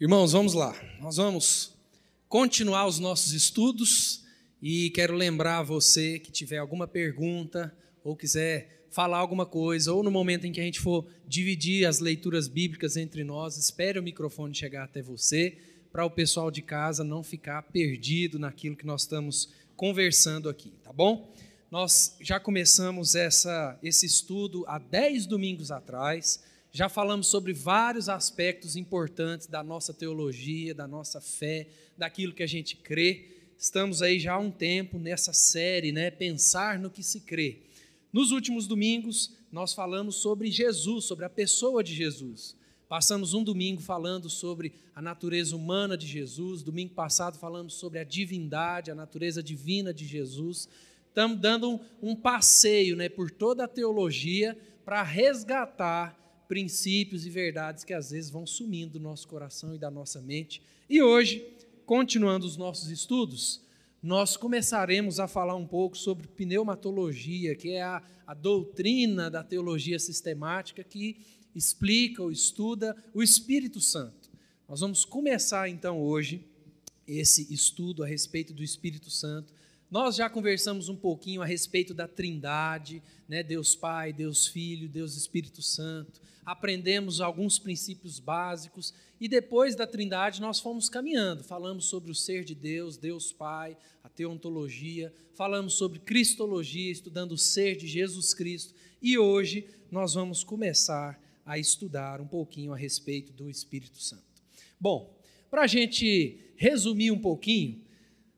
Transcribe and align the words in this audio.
Irmãos, 0.00 0.32
vamos 0.32 0.54
lá. 0.54 0.74
Nós 0.98 1.18
vamos 1.18 1.74
continuar 2.26 2.86
os 2.86 2.98
nossos 2.98 3.34
estudos 3.34 4.24
e 4.62 4.88
quero 4.92 5.14
lembrar 5.14 5.62
você 5.62 6.18
que 6.18 6.32
tiver 6.32 6.56
alguma 6.56 6.88
pergunta 6.88 7.70
ou 8.02 8.16
quiser 8.16 8.86
falar 8.90 9.18
alguma 9.18 9.44
coisa, 9.44 9.92
ou 9.92 10.02
no 10.02 10.10
momento 10.10 10.46
em 10.46 10.52
que 10.52 10.60
a 10.60 10.64
gente 10.64 10.80
for 10.80 11.06
dividir 11.28 11.84
as 11.84 11.98
leituras 11.98 12.48
bíblicas 12.48 12.96
entre 12.96 13.22
nós, 13.22 13.58
espere 13.58 13.98
o 13.98 14.02
microfone 14.02 14.54
chegar 14.54 14.84
até 14.84 15.02
você, 15.02 15.58
para 15.92 16.06
o 16.06 16.10
pessoal 16.10 16.50
de 16.50 16.62
casa 16.62 17.04
não 17.04 17.22
ficar 17.22 17.60
perdido 17.64 18.38
naquilo 18.38 18.76
que 18.76 18.86
nós 18.86 19.02
estamos 19.02 19.50
conversando 19.76 20.48
aqui, 20.48 20.72
tá 20.82 20.94
bom? 20.94 21.30
Nós 21.70 22.16
já 22.22 22.40
começamos 22.40 23.14
essa, 23.14 23.78
esse 23.82 24.06
estudo 24.06 24.64
há 24.66 24.78
10 24.78 25.26
domingos 25.26 25.70
atrás 25.70 26.42
já 26.72 26.88
falamos 26.88 27.26
sobre 27.26 27.52
vários 27.52 28.08
aspectos 28.08 28.76
importantes 28.76 29.46
da 29.46 29.62
nossa 29.62 29.92
teologia, 29.92 30.74
da 30.74 30.86
nossa 30.86 31.20
fé, 31.20 31.66
daquilo 31.98 32.32
que 32.32 32.44
a 32.44 32.46
gente 32.46 32.76
crê. 32.76 33.26
Estamos 33.58 34.02
aí 34.02 34.20
já 34.20 34.34
há 34.34 34.38
um 34.38 34.52
tempo 34.52 34.98
nessa 34.98 35.32
série, 35.32 35.90
né? 35.90 36.10
Pensar 36.10 36.78
no 36.78 36.88
que 36.88 37.02
se 37.02 37.20
crê. 37.20 37.58
Nos 38.12 38.30
últimos 38.30 38.66
domingos, 38.66 39.34
nós 39.50 39.74
falamos 39.74 40.16
sobre 40.16 40.50
Jesus, 40.50 41.04
sobre 41.04 41.24
a 41.24 41.30
pessoa 41.30 41.82
de 41.82 41.92
Jesus. 41.92 42.56
Passamos 42.88 43.34
um 43.34 43.42
domingo 43.42 43.80
falando 43.80 44.30
sobre 44.30 44.72
a 44.94 45.02
natureza 45.02 45.54
humana 45.56 45.96
de 45.96 46.06
Jesus, 46.06 46.62
domingo 46.62 46.92
passado 46.92 47.38
falamos 47.38 47.74
sobre 47.74 48.00
a 48.00 48.04
divindade, 48.04 48.90
a 48.90 48.94
natureza 48.94 49.42
divina 49.42 49.94
de 49.94 50.06
Jesus. 50.06 50.68
Estamos 51.08 51.38
dando 51.38 51.70
um, 51.70 51.80
um 52.02 52.16
passeio 52.16 52.96
né, 52.96 53.08
por 53.08 53.30
toda 53.30 53.64
a 53.64 53.68
teologia 53.68 54.58
para 54.84 55.02
resgatar 55.02 56.19
princípios 56.50 57.24
e 57.24 57.30
verdades 57.30 57.84
que 57.84 57.94
às 57.94 58.10
vezes 58.10 58.28
vão 58.28 58.44
sumindo 58.44 58.94
do 58.94 59.00
nosso 59.00 59.28
coração 59.28 59.72
e 59.72 59.78
da 59.78 59.88
nossa 59.88 60.20
mente. 60.20 60.60
E 60.88 61.00
hoje, 61.00 61.46
continuando 61.86 62.44
os 62.44 62.56
nossos 62.56 62.90
estudos, 62.90 63.60
nós 64.02 64.36
começaremos 64.36 65.20
a 65.20 65.28
falar 65.28 65.54
um 65.54 65.64
pouco 65.64 65.96
sobre 65.96 66.26
pneumatologia, 66.26 67.54
que 67.54 67.70
é 67.70 67.82
a, 67.82 68.02
a 68.26 68.34
doutrina 68.34 69.30
da 69.30 69.44
teologia 69.44 69.96
sistemática 70.00 70.82
que 70.82 71.18
explica 71.54 72.20
ou 72.20 72.32
estuda 72.32 72.96
o 73.14 73.22
Espírito 73.22 73.80
Santo. 73.80 74.28
Nós 74.68 74.80
vamos 74.80 75.04
começar 75.04 75.68
então 75.68 76.02
hoje 76.02 76.44
esse 77.06 77.54
estudo 77.54 78.02
a 78.02 78.08
respeito 78.08 78.52
do 78.52 78.64
Espírito 78.64 79.08
Santo. 79.08 79.54
Nós 79.88 80.16
já 80.16 80.28
conversamos 80.28 80.88
um 80.88 80.96
pouquinho 80.96 81.42
a 81.42 81.46
respeito 81.46 81.94
da 81.94 82.08
Trindade, 82.08 83.00
né? 83.28 83.40
Deus 83.40 83.76
Pai, 83.76 84.12
Deus 84.12 84.48
Filho, 84.48 84.88
Deus 84.88 85.16
Espírito 85.16 85.62
Santo 85.62 86.20
aprendemos 86.50 87.20
alguns 87.20 87.60
princípios 87.60 88.18
básicos 88.18 88.92
e 89.20 89.28
depois 89.28 89.76
da 89.76 89.86
Trindade 89.86 90.40
nós 90.40 90.58
fomos 90.58 90.88
caminhando. 90.88 91.44
Falamos 91.44 91.84
sobre 91.84 92.10
o 92.10 92.14
ser 92.14 92.42
de 92.42 92.56
Deus, 92.56 92.96
Deus 92.96 93.32
Pai, 93.32 93.76
a 94.02 94.08
teontologia, 94.08 95.14
falamos 95.32 95.74
sobre 95.74 96.00
cristologia, 96.00 96.90
estudando 96.90 97.32
o 97.32 97.38
ser 97.38 97.76
de 97.76 97.86
Jesus 97.86 98.34
Cristo 98.34 98.74
e 99.00 99.16
hoje 99.16 99.64
nós 99.92 100.14
vamos 100.14 100.42
começar 100.42 101.22
a 101.46 101.56
estudar 101.56 102.20
um 102.20 102.26
pouquinho 102.26 102.72
a 102.72 102.76
respeito 102.76 103.32
do 103.32 103.48
Espírito 103.48 104.02
Santo. 104.02 104.42
Bom, 104.80 105.16
para 105.48 105.62
a 105.62 105.66
gente 105.68 106.36
resumir 106.56 107.12
um 107.12 107.18
pouquinho, 107.20 107.80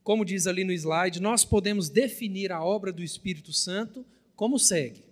como 0.05 0.23
diz 0.23 0.47
ali 0.47 0.65
no 0.65 0.73
slide, 0.73 1.19
nós 1.19 1.47
podemos 1.47 1.89
definir 1.89 2.53
a 2.53 2.63
obra 2.63 2.93
do 2.93 3.03
Espírito 3.03 3.55
Santo 3.55 4.05
como 4.37 4.59
segue 4.59 5.12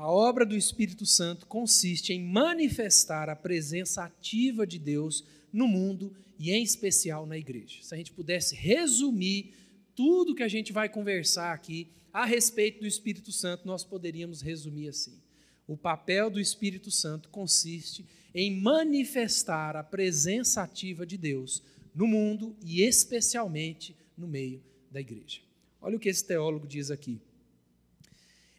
a 0.00 0.08
obra 0.10 0.46
do 0.46 0.56
Espírito 0.56 1.04
Santo 1.04 1.44
consiste 1.44 2.14
em 2.14 2.24
manifestar 2.24 3.28
a 3.28 3.36
presença 3.36 4.02
ativa 4.02 4.66
de 4.66 4.78
Deus 4.78 5.22
no 5.52 5.68
mundo 5.68 6.16
e, 6.38 6.50
em 6.50 6.62
especial, 6.62 7.26
na 7.26 7.36
igreja. 7.36 7.76
Se 7.82 7.94
a 7.94 7.98
gente 7.98 8.10
pudesse 8.10 8.54
resumir 8.54 9.52
tudo 9.94 10.34
que 10.34 10.42
a 10.42 10.48
gente 10.48 10.72
vai 10.72 10.88
conversar 10.88 11.52
aqui 11.52 11.86
a 12.14 12.24
respeito 12.24 12.80
do 12.80 12.86
Espírito 12.86 13.30
Santo, 13.30 13.66
nós 13.66 13.84
poderíamos 13.84 14.40
resumir 14.40 14.88
assim: 14.88 15.20
o 15.68 15.76
papel 15.76 16.30
do 16.30 16.40
Espírito 16.40 16.90
Santo 16.90 17.28
consiste 17.28 18.06
em 18.34 18.58
manifestar 18.58 19.76
a 19.76 19.84
presença 19.84 20.62
ativa 20.62 21.04
de 21.04 21.18
Deus 21.18 21.62
no 21.94 22.06
mundo 22.06 22.56
e, 22.64 22.80
especialmente, 22.80 23.94
no 24.16 24.26
meio 24.26 24.62
da 24.90 24.98
igreja. 24.98 25.40
Olha 25.78 25.98
o 25.98 26.00
que 26.00 26.08
esse 26.08 26.24
teólogo 26.24 26.66
diz 26.66 26.90
aqui. 26.90 27.20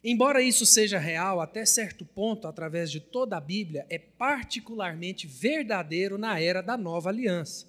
Embora 0.04 0.42
isso 0.42 0.66
seja 0.66 0.98
real 0.98 1.40
até 1.40 1.64
certo 1.64 2.04
ponto 2.04 2.48
através 2.48 2.90
de 2.90 2.98
toda 2.98 3.36
a 3.36 3.40
Bíblia, 3.40 3.86
é 3.88 3.98
particularmente 3.98 5.28
verdadeiro 5.28 6.18
na 6.18 6.40
era 6.40 6.60
da 6.60 6.76
nova 6.76 7.08
aliança. 7.08 7.66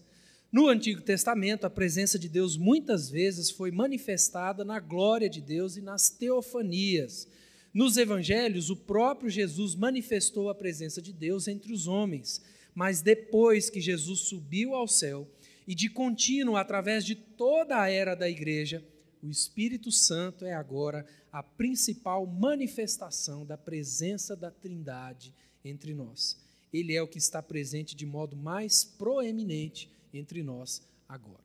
No 0.52 0.68
Antigo 0.68 1.02
Testamento, 1.02 1.66
a 1.66 1.70
presença 1.70 2.18
de 2.18 2.28
Deus 2.28 2.58
muitas 2.58 3.08
vezes 3.10 3.52
foi 3.52 3.70
manifestada 3.70 4.64
na 4.64 4.80
glória 4.80 5.30
de 5.30 5.42
Deus 5.42 5.78
e 5.78 5.82
nas 5.82 6.10
teofanias. 6.10 7.28
Nos 7.72 7.98
evangelhos, 7.98 8.72
o 8.72 8.76
próprio 8.76 9.30
Jesus 9.30 9.76
manifestou 9.76 10.50
a 10.50 10.56
presença 10.56 11.02
de 11.02 11.14
Deus 11.14 11.48
entre 11.48 11.72
os 11.72 11.88
homens, 11.88 12.42
mas 12.74 13.02
depois 13.02 13.70
que 13.70 13.82
Jesus 13.82 14.22
subiu 14.22 14.74
ao 14.74 14.88
céu 14.88 15.28
e 15.68 15.74
de 15.76 15.88
contínuo 15.88 16.56
através 16.56 17.06
de 17.06 17.16
toda 17.16 17.80
a 17.80 17.90
era 17.90 18.16
da 18.16 18.30
igreja, 18.30 18.84
o 19.24 19.30
Espírito 19.30 19.90
Santo 19.90 20.46
é 20.46 20.54
agora 20.54 21.06
a 21.32 21.42
principal 21.42 22.28
manifestação 22.28 23.46
da 23.46 23.58
presença 23.58 24.36
da 24.36 24.52
Trindade 24.52 25.34
entre 25.64 25.94
nós. 25.94 26.38
Ele 26.74 26.94
é 26.94 27.02
o 27.02 27.08
que 27.08 27.20
está 27.20 27.42
presente 27.42 27.96
de 27.96 28.06
modo 28.06 28.36
mais 28.36 28.84
proeminente 28.84 29.90
entre 30.14 30.44
nós 30.44 30.86
agora. 31.08 31.42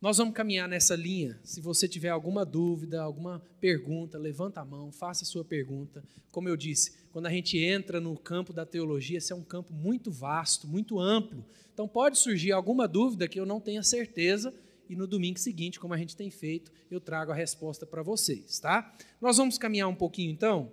Nós 0.00 0.18
vamos 0.18 0.34
caminhar 0.34 0.68
nessa 0.68 0.94
linha. 0.94 1.40
Se 1.42 1.60
você 1.60 1.88
tiver 1.88 2.10
alguma 2.10 2.44
dúvida, 2.44 3.02
alguma 3.02 3.42
pergunta, 3.58 4.18
levanta 4.18 4.60
a 4.60 4.64
mão, 4.64 4.92
faça 4.92 5.24
a 5.24 5.26
sua 5.26 5.44
pergunta. 5.44 6.04
Como 6.30 6.48
eu 6.48 6.56
disse, 6.56 6.92
quando 7.10 7.26
a 7.26 7.30
gente 7.30 7.58
entra 7.58 8.00
no 8.00 8.16
campo 8.16 8.52
da 8.52 8.66
teologia, 8.66 9.18
esse 9.18 9.32
é 9.32 9.36
um 9.36 9.42
campo 9.42 9.72
muito 9.72 10.12
vasto, 10.12 10.68
muito 10.68 11.00
amplo. 11.00 11.44
Então 11.72 11.88
pode 11.88 12.18
surgir 12.18 12.52
alguma 12.52 12.86
dúvida 12.86 13.26
que 13.26 13.40
eu 13.40 13.46
não 13.46 13.60
tenha 13.60 13.82
certeza, 13.82 14.54
e 14.88 14.96
no 14.96 15.06
domingo 15.06 15.38
seguinte, 15.38 15.80
como 15.80 15.94
a 15.94 15.98
gente 15.98 16.16
tem 16.16 16.30
feito, 16.30 16.72
eu 16.90 17.00
trago 17.00 17.32
a 17.32 17.34
resposta 17.34 17.86
para 17.86 18.02
vocês, 18.02 18.58
tá? 18.58 18.94
Nós 19.20 19.36
vamos 19.36 19.58
caminhar 19.58 19.88
um 19.88 19.94
pouquinho 19.94 20.30
então, 20.30 20.70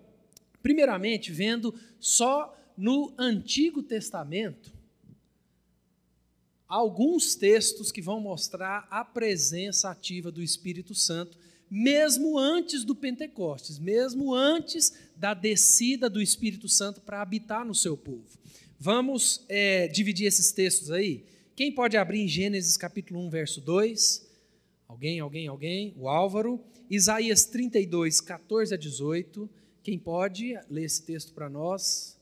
primeiramente 0.61 1.31
vendo 1.31 1.73
só 1.99 2.57
no 2.77 3.13
Antigo 3.17 3.83
Testamento 3.83 4.71
alguns 6.71 7.35
textos 7.35 7.91
que 7.91 8.01
vão 8.01 8.21
mostrar 8.21 8.87
a 8.89 9.03
presença 9.03 9.89
ativa 9.89 10.31
do 10.31 10.41
Espírito 10.41 10.95
Santo, 10.95 11.37
mesmo 11.69 12.39
antes 12.39 12.85
do 12.85 12.95
Pentecostes, 12.95 13.77
mesmo 13.77 14.33
antes 14.33 14.93
da 15.17 15.33
descida 15.33 16.09
do 16.09 16.21
Espírito 16.21 16.69
Santo 16.69 17.01
para 17.01 17.21
habitar 17.21 17.65
no 17.65 17.75
seu 17.75 17.97
povo. 17.97 18.39
Vamos 18.79 19.43
é, 19.49 19.89
dividir 19.89 20.25
esses 20.27 20.53
textos 20.53 20.91
aí. 20.91 21.25
Quem 21.61 21.71
pode 21.71 21.95
abrir 21.95 22.21
em 22.21 22.27
Gênesis 22.27 22.75
capítulo 22.75 23.19
1, 23.19 23.29
verso 23.29 23.61
2? 23.61 24.27
Alguém, 24.87 25.19
alguém, 25.19 25.47
alguém? 25.47 25.93
O 25.95 26.09
Álvaro. 26.09 26.59
Isaías 26.89 27.45
32, 27.45 28.19
14 28.19 28.73
a 28.73 28.77
18. 28.77 29.47
Quem 29.83 29.99
pode 29.99 30.59
ler 30.67 30.85
esse 30.85 31.03
texto 31.03 31.35
para 31.35 31.47
nós? 31.47 32.17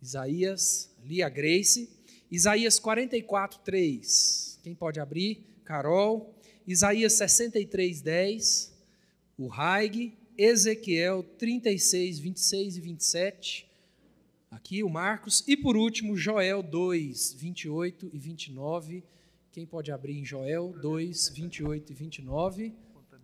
Isaías, 0.00 0.88
ali 1.02 1.24
a 1.24 1.28
Grace. 1.28 1.90
Isaías 2.30 2.78
44, 2.78 3.58
3. 3.64 4.60
Quem 4.62 4.76
pode 4.76 5.00
abrir? 5.00 5.44
Carol. 5.64 6.32
Isaías 6.64 7.14
63, 7.14 8.00
10. 8.00 8.72
O 9.38 9.48
Raig. 9.48 10.16
Ezequiel 10.38 11.24
36, 11.36 12.20
26 12.20 12.76
e 12.76 12.80
27. 12.80 13.71
Aqui 14.52 14.84
o 14.84 14.90
Marcos. 14.90 15.42
E 15.48 15.56
por 15.56 15.78
último, 15.78 16.14
Joel 16.14 16.62
2, 16.62 17.32
28 17.32 18.10
e 18.12 18.18
29. 18.18 19.02
Quem 19.50 19.64
pode 19.64 19.90
abrir 19.90 20.18
em 20.18 20.24
Joel 20.26 20.74
2, 20.78 21.30
28 21.30 21.90
e 21.90 21.94
29? 21.94 22.74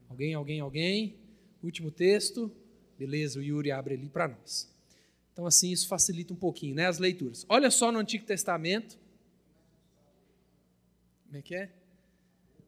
Alguém, 0.09 0.33
alguém, 0.33 0.61
alguém? 0.61 1.19
Último 1.63 1.91
texto. 1.91 2.51
Beleza, 2.99 3.39
o 3.39 3.43
Yuri 3.43 3.71
abre 3.71 3.93
ali 3.93 4.09
para 4.09 4.27
nós. 4.27 4.75
Então, 5.31 5.45
assim, 5.45 5.71
isso 5.71 5.87
facilita 5.87 6.33
um 6.33 6.37
pouquinho 6.37 6.75
né, 6.75 6.87
as 6.87 6.99
leituras. 6.99 7.45
Olha 7.47 7.71
só 7.71 7.93
no 7.93 7.99
Antigo 7.99 8.25
Testamento. 8.25 8.99
Como 11.27 11.37
é 11.37 11.43
que 11.43 11.55
é? 11.55 11.71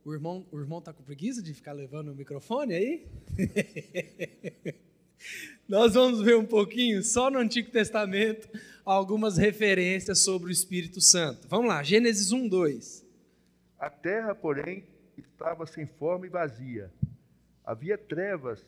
O 0.04 0.12
irmão 0.12 0.46
o 0.52 0.60
irmão 0.60 0.80
está 0.80 0.92
com 0.92 1.02
preguiça 1.02 1.42
de 1.42 1.54
ficar 1.54 1.72
levando 1.72 2.12
o 2.12 2.14
microfone 2.14 2.74
aí? 2.74 3.06
Nós 5.70 5.94
vamos 5.94 6.20
ver 6.20 6.36
um 6.36 6.44
pouquinho, 6.44 7.00
só 7.00 7.30
no 7.30 7.38
Antigo 7.38 7.70
Testamento, 7.70 8.48
algumas 8.84 9.36
referências 9.36 10.18
sobre 10.18 10.48
o 10.48 10.50
Espírito 10.50 11.00
Santo. 11.00 11.46
Vamos 11.46 11.68
lá, 11.68 11.80
Gênesis 11.80 12.32
1, 12.32 12.48
2. 12.48 13.06
A 13.78 13.88
terra, 13.88 14.34
porém, 14.34 14.82
estava 15.16 15.64
sem 15.66 15.86
forma 15.86 16.26
e 16.26 16.28
vazia. 16.28 16.92
Havia 17.64 17.96
trevas 17.96 18.60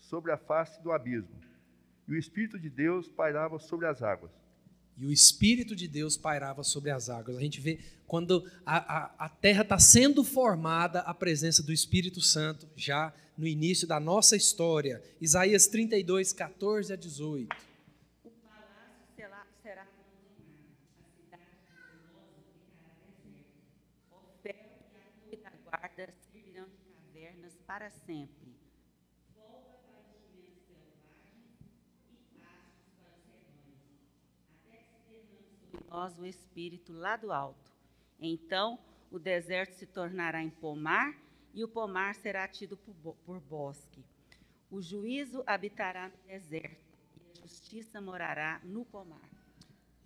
sobre 0.00 0.32
a 0.32 0.36
face 0.36 0.82
do 0.82 0.90
abismo, 0.90 1.40
e 2.08 2.14
o 2.14 2.18
Espírito 2.18 2.58
de 2.58 2.68
Deus 2.68 3.06
pairava 3.06 3.60
sobre 3.60 3.86
as 3.86 4.02
águas. 4.02 4.32
E 4.98 5.06
o 5.06 5.12
Espírito 5.12 5.76
de 5.76 5.86
Deus 5.86 6.16
pairava 6.16 6.64
sobre 6.64 6.90
as 6.90 7.08
águas. 7.08 7.36
A 7.36 7.40
gente 7.40 7.60
vê 7.60 7.78
quando 8.06 8.44
a, 8.66 8.76
a, 8.76 9.26
a 9.26 9.28
terra 9.28 9.62
está 9.62 9.78
sendo 9.78 10.24
formada, 10.24 11.00
a 11.00 11.14
presença 11.14 11.62
do 11.62 11.72
Espírito 11.72 12.20
Santo 12.20 12.68
já 12.76 13.14
no 13.36 13.46
início 13.46 13.86
da 13.86 14.00
nossa 14.00 14.34
história. 14.34 15.00
Isaías 15.20 15.68
32, 15.68 16.32
14 16.32 16.92
a 16.92 16.96
18. 16.96 17.56
O 18.24 18.30
palácio 18.30 19.06
será, 19.14 19.46
será 19.62 19.82
a 19.82 19.86
cidade 21.22 21.42
ficará 21.62 21.92
deserta. 23.22 23.44
O 24.10 24.42
ferro 24.42 24.68
e 25.30 25.38
a 25.46 25.52
guarda 25.70 26.12
servirão 26.32 26.64
de 26.64 26.78
cavernas 26.92 27.52
para 27.66 27.88
sempre. 27.90 28.37
Nós 35.88 36.18
o 36.18 36.26
Espírito 36.26 36.92
lá 36.92 37.16
do 37.16 37.32
alto. 37.32 37.72
Então 38.20 38.78
o 39.10 39.18
deserto 39.18 39.72
se 39.74 39.86
tornará 39.86 40.42
em 40.42 40.50
pomar 40.50 41.16
e 41.54 41.64
o 41.64 41.68
pomar 41.68 42.14
será 42.14 42.46
tido 42.46 42.76
por 42.76 43.40
bosque. 43.40 44.04
O 44.70 44.82
juízo 44.82 45.42
habitará 45.46 46.08
no 46.08 46.16
deserto 46.26 46.98
e 47.16 47.38
a 47.38 47.42
justiça 47.42 48.00
morará 48.00 48.60
no 48.62 48.84
pomar. 48.84 49.28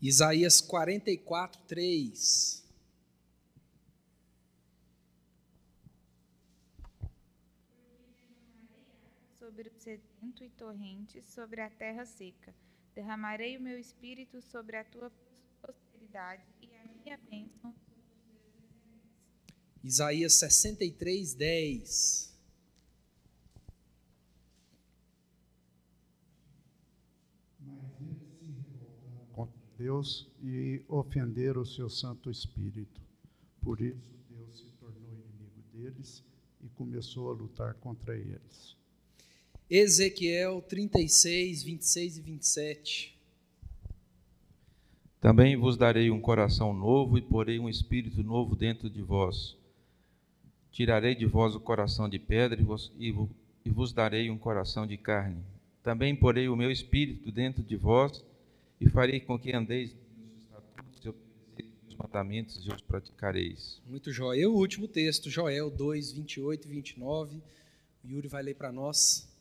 Isaías 0.01 0.61
44, 0.61 1.61
3. 1.63 2.63
Sobre 9.39 9.69
o 9.69 9.73
sedento 9.73 10.45
e 10.45 10.51
torrentes, 10.51 11.27
sobre 11.29 11.61
a 11.61 11.71
terra 11.71 12.05
seca. 12.05 12.55
Derramarei 12.95 13.57
o 13.57 13.61
meu 13.61 13.79
espírito 13.79 14.41
sobre 14.41 14.77
a 14.77 14.85
tua 14.85 15.11
prosperidade 15.63 16.43
e 16.61 16.75
a 16.75 16.85
minha 16.85 17.17
bênção. 17.31 17.75
Isaías 19.83 20.35
63, 20.35 21.35
10. 21.35 22.33
Mas 27.61 28.01
eles 28.01 28.29
se 28.39 28.45
revoltaram 28.45 29.27
contra 29.33 29.61
Deus 29.79 30.29
e 30.43 30.85
ofenderam 30.89 31.63
o 31.63 31.67
seu 31.67 31.89
Santo 31.89 32.31
Espírito. 32.31 33.01
Por 33.61 33.81
isso, 33.81 34.13
Deus 34.29 34.59
se 34.59 34.71
tornou 34.73 35.13
inimigo 35.13 35.63
deles 35.73 36.25
e 36.61 36.69
começou 36.69 37.31
a 37.31 37.35
lutar 37.35 37.75
contra 37.75 38.17
eles. 38.17 38.77
Ezequiel 39.69 40.61
36, 40.63 41.63
26 41.63 42.19
e 42.19 42.21
27. 42.21 43.22
Também 45.23 45.57
vos 45.57 45.77
darei 45.77 46.11
um 46.11 46.21
coração 46.21 46.75
novo 46.75 47.17
e 47.17 47.23
porei 47.23 47.57
um 47.57 47.69
espírito 47.69 48.25
novo 48.25 48.57
dentro 48.57 48.91
de 48.91 49.01
vós. 49.01 49.57
Tirarei 50.73 51.15
de 51.15 51.27
vós 51.27 51.55
o 51.55 51.61
coração 51.61 52.09
de 52.09 52.19
pedra 52.19 52.61
e 52.61 52.65
vos, 52.65 52.91
e, 52.99 53.15
e 53.65 53.71
vos 53.71 53.93
darei 53.93 54.29
um 54.31 54.37
coração 54.37 54.85
de 54.85 54.97
carne. 54.97 55.41
Também 55.81 56.17
porei 56.17 56.49
o 56.49 56.57
meu 56.57 56.73
espírito 56.73 57.31
dentro 57.31 57.63
de 57.63 57.77
vós 57.77 58.21
e 58.81 58.89
farei 58.89 59.21
com 59.21 59.39
que 59.39 59.55
andeis 59.55 59.95
os 61.89 61.95
mandamentos 61.95 62.61
e 62.67 62.73
os 62.73 62.81
praticareis. 62.81 63.81
Muito 63.87 64.11
jóia. 64.13 64.41
E 64.41 64.47
o 64.47 64.53
último 64.53 64.89
texto, 64.89 65.31
Joel 65.31 65.71
2, 65.71 66.11
28 66.11 66.67
e 66.67 66.69
29. 66.69 67.37
O 68.03 68.09
Yuri 68.09 68.27
vai 68.27 68.43
ler 68.43 68.57
para 68.57 68.73
nós. 68.73 69.32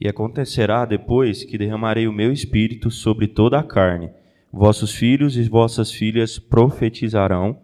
E 0.00 0.08
acontecerá 0.08 0.84
depois 0.84 1.44
que 1.44 1.58
derramarei 1.58 2.06
o 2.06 2.12
meu 2.12 2.32
espírito 2.32 2.90
sobre 2.90 3.26
toda 3.26 3.58
a 3.58 3.62
carne. 3.62 4.10
Vossos 4.52 4.94
filhos 4.94 5.36
e 5.36 5.48
vossas 5.48 5.92
filhas 5.92 6.38
profetizarão, 6.38 7.58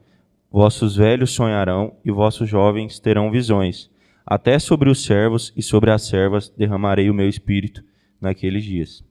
vossos 0.50 0.96
velhos 0.96 1.30
sonharão 1.30 1.96
e 2.04 2.10
vossos 2.10 2.48
jovens 2.48 2.98
terão 2.98 3.30
visões. 3.30 3.88
Até 4.26 4.58
sobre 4.58 4.90
os 4.90 5.04
servos 5.04 5.52
e 5.56 5.62
sobre 5.62 5.90
as 5.90 6.02
servas 6.02 6.48
derramarei 6.48 7.08
o 7.08 7.14
meu 7.14 7.28
espírito 7.28 7.84
naqueles 8.20 8.64
dias. 8.64 9.04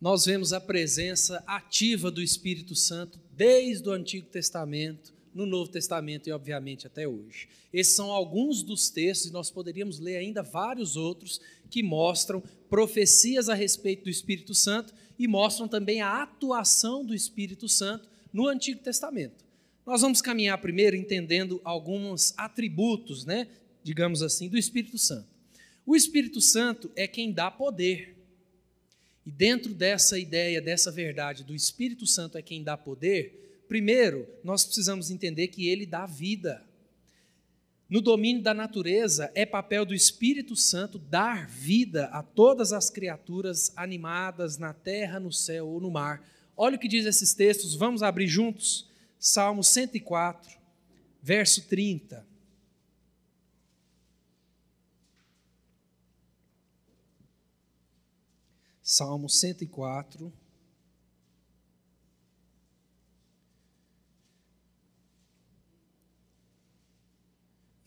Nós 0.00 0.26
vemos 0.26 0.52
a 0.52 0.60
presença 0.60 1.42
ativa 1.46 2.10
do 2.10 2.20
Espírito 2.20 2.74
Santo 2.74 3.18
desde 3.34 3.88
o 3.88 3.92
Antigo 3.92 4.26
Testamento, 4.26 5.13
no 5.34 5.44
Novo 5.44 5.70
Testamento 5.70 6.28
e, 6.28 6.32
obviamente, 6.32 6.86
até 6.86 7.06
hoje. 7.08 7.48
Esses 7.72 7.94
são 7.94 8.12
alguns 8.12 8.62
dos 8.62 8.88
textos, 8.88 9.28
e 9.28 9.32
nós 9.32 9.50
poderíamos 9.50 9.98
ler 9.98 10.16
ainda 10.16 10.42
vários 10.42 10.96
outros 10.96 11.40
que 11.68 11.82
mostram 11.82 12.42
profecias 12.70 13.48
a 13.48 13.54
respeito 13.54 14.04
do 14.04 14.10
Espírito 14.10 14.54
Santo 14.54 14.94
e 15.18 15.26
mostram 15.26 15.66
também 15.66 16.00
a 16.00 16.22
atuação 16.22 17.04
do 17.04 17.14
Espírito 17.14 17.68
Santo 17.68 18.08
no 18.32 18.46
Antigo 18.46 18.80
Testamento. 18.80 19.44
Nós 19.84 20.00
vamos 20.00 20.22
caminhar 20.22 20.60
primeiro 20.60 20.96
entendendo 20.96 21.60
alguns 21.64 22.32
atributos, 22.36 23.24
né, 23.24 23.48
digamos 23.82 24.22
assim, 24.22 24.48
do 24.48 24.56
Espírito 24.56 24.96
Santo. 24.96 25.28
O 25.84 25.94
Espírito 25.94 26.40
Santo 26.40 26.90
é 26.96 27.06
quem 27.06 27.32
dá 27.32 27.50
poder. 27.50 28.16
E 29.26 29.30
dentro 29.30 29.74
dessa 29.74 30.18
ideia, 30.18 30.60
dessa 30.60 30.90
verdade 30.90 31.44
do 31.44 31.54
Espírito 31.54 32.06
Santo 32.06 32.38
é 32.38 32.42
quem 32.42 32.62
dá 32.62 32.76
poder, 32.76 33.43
primeiro, 33.68 34.28
nós 34.42 34.64
precisamos 34.64 35.10
entender 35.10 35.48
que 35.48 35.68
ele 35.68 35.86
dá 35.86 36.06
vida. 36.06 36.64
No 37.88 38.00
domínio 38.00 38.42
da 38.42 38.54
natureza, 38.54 39.30
é 39.34 39.44
papel 39.44 39.84
do 39.84 39.94
Espírito 39.94 40.56
Santo 40.56 40.98
dar 40.98 41.46
vida 41.46 42.06
a 42.06 42.22
todas 42.22 42.72
as 42.72 42.88
criaturas 42.90 43.72
animadas 43.76 44.58
na 44.58 44.72
terra, 44.72 45.20
no 45.20 45.32
céu 45.32 45.68
ou 45.68 45.80
no 45.80 45.90
mar. 45.90 46.26
Olha 46.56 46.76
o 46.76 46.78
que 46.78 46.88
diz 46.88 47.04
esses 47.04 47.34
textos, 47.34 47.74
vamos 47.74 48.02
abrir 48.02 48.26
juntos? 48.26 48.88
Salmo 49.18 49.62
104, 49.62 50.58
verso 51.22 51.62
30. 51.68 52.26
Salmo 58.82 59.30
104, 59.30 60.32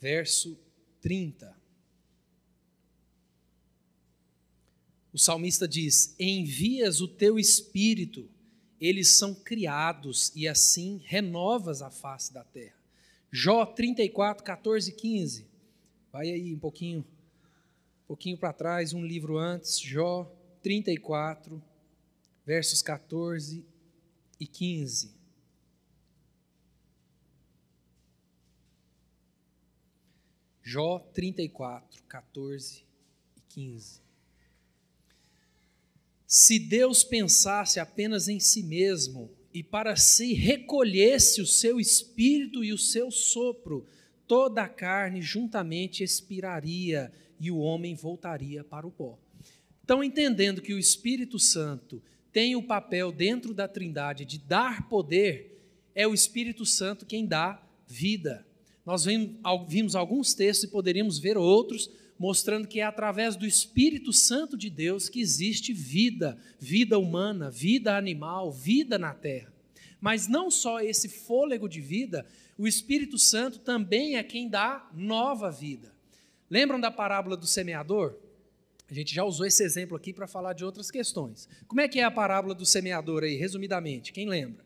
verso 0.07 0.57
30. 1.01 1.53
O 5.11 5.19
salmista 5.19 5.67
diz: 5.67 6.15
Envias 6.17 7.01
o 7.01 7.09
teu 7.09 7.37
espírito, 7.37 8.29
eles 8.79 9.09
são 9.09 9.35
criados 9.35 10.31
e 10.33 10.47
assim 10.47 11.01
renovas 11.03 11.81
a 11.81 11.91
face 11.91 12.33
da 12.33 12.45
terra. 12.45 12.77
Jó 13.29 13.65
34, 13.65 14.45
14 14.45 14.91
e 14.91 14.93
15. 14.93 15.45
Vai 16.09 16.29
aí 16.31 16.53
um 16.53 16.59
pouquinho, 16.59 16.99
um 17.01 18.07
pouquinho 18.07 18.37
para 18.37 18.53
trás, 18.53 18.93
um 18.93 19.05
livro 19.05 19.37
antes, 19.37 19.77
Jó 19.77 20.33
34, 20.63 21.61
versos 22.45 22.81
14 22.81 23.65
e 24.39 24.47
15. 24.47 25.16
Jó 30.69 30.99
34, 31.13 32.03
14 32.09 32.83
e 33.37 33.41
15. 33.47 34.01
Se 36.25 36.59
Deus 36.59 37.05
pensasse 37.05 37.79
apenas 37.79 38.27
em 38.27 38.37
si 38.37 38.63
mesmo 38.63 39.31
e 39.53 39.63
para 39.63 39.95
si 39.95 40.33
recolhesse 40.33 41.39
o 41.41 41.47
seu 41.47 41.79
espírito 41.79 42.65
e 42.65 42.73
o 42.73 42.77
seu 42.77 43.09
sopro, 43.09 43.87
toda 44.27 44.63
a 44.63 44.67
carne 44.67 45.21
juntamente 45.21 46.03
expiraria 46.03 47.13
e 47.39 47.49
o 47.49 47.59
homem 47.59 47.95
voltaria 47.95 48.61
para 48.61 48.85
o 48.85 48.91
pó. 48.91 49.17
Então, 49.85 50.03
entendendo 50.03 50.61
que 50.61 50.73
o 50.73 50.79
Espírito 50.79 51.39
Santo 51.39 52.03
tem 52.29 52.57
o 52.57 52.67
papel 52.67 53.09
dentro 53.09 53.53
da 53.53 53.69
Trindade 53.69 54.25
de 54.25 54.37
dar 54.37 54.89
poder, 54.89 55.63
é 55.95 56.05
o 56.05 56.13
Espírito 56.13 56.65
Santo 56.65 57.05
quem 57.05 57.25
dá 57.25 57.65
vida. 57.87 58.45
Nós 58.87 59.03
vimos 59.67 59.97
alguns 59.97 60.33
textos 60.33 60.69
e 60.69 60.71
poderíamos 60.71 61.19
ver 61.19 61.37
outros, 61.37 61.89
mostrando 62.17 62.69
que 62.69 62.79
é 62.79 62.83
através 62.83 63.35
do 63.35 63.45
Espírito 63.45 64.13
Santo 64.13 64.55
de 64.55 64.69
Deus 64.69 65.09
que 65.09 65.19
existe 65.19 65.73
vida, 65.73 66.37
vida 66.57 66.97
humana, 66.97 67.51
vida 67.51 67.97
animal, 67.97 68.49
vida 68.49 68.97
na 68.97 69.13
terra. 69.13 69.51
Mas 69.99 70.29
não 70.29 70.49
só 70.49 70.79
esse 70.79 71.09
fôlego 71.09 71.67
de 71.67 71.81
vida, 71.81 72.25
o 72.57 72.65
Espírito 72.65 73.17
Santo 73.17 73.59
também 73.59 74.15
é 74.15 74.23
quem 74.23 74.47
dá 74.47 74.89
nova 74.93 75.51
vida. 75.51 75.91
Lembram 76.49 76.79
da 76.79 76.89
parábola 76.89 77.35
do 77.35 77.45
semeador? 77.45 78.15
A 78.89 78.93
gente 78.93 79.13
já 79.13 79.25
usou 79.25 79.45
esse 79.45 79.65
exemplo 79.65 79.97
aqui 79.97 80.13
para 80.13 80.27
falar 80.27 80.53
de 80.53 80.63
outras 80.63 80.89
questões. 80.89 81.49
Como 81.67 81.81
é 81.81 81.89
que 81.89 81.99
é 81.99 82.05
a 82.05 82.09
parábola 82.09 82.55
do 82.55 82.65
semeador 82.65 83.23
aí, 83.23 83.35
resumidamente? 83.35 84.13
Quem 84.13 84.29
lembra? 84.29 84.65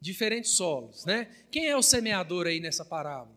Diferentes 0.00 0.52
solos, 0.52 1.04
né? 1.04 1.28
Quem 1.50 1.66
é 1.66 1.76
o 1.76 1.82
semeador 1.82 2.46
aí 2.46 2.60
nessa 2.60 2.84
parábola? 2.84 3.34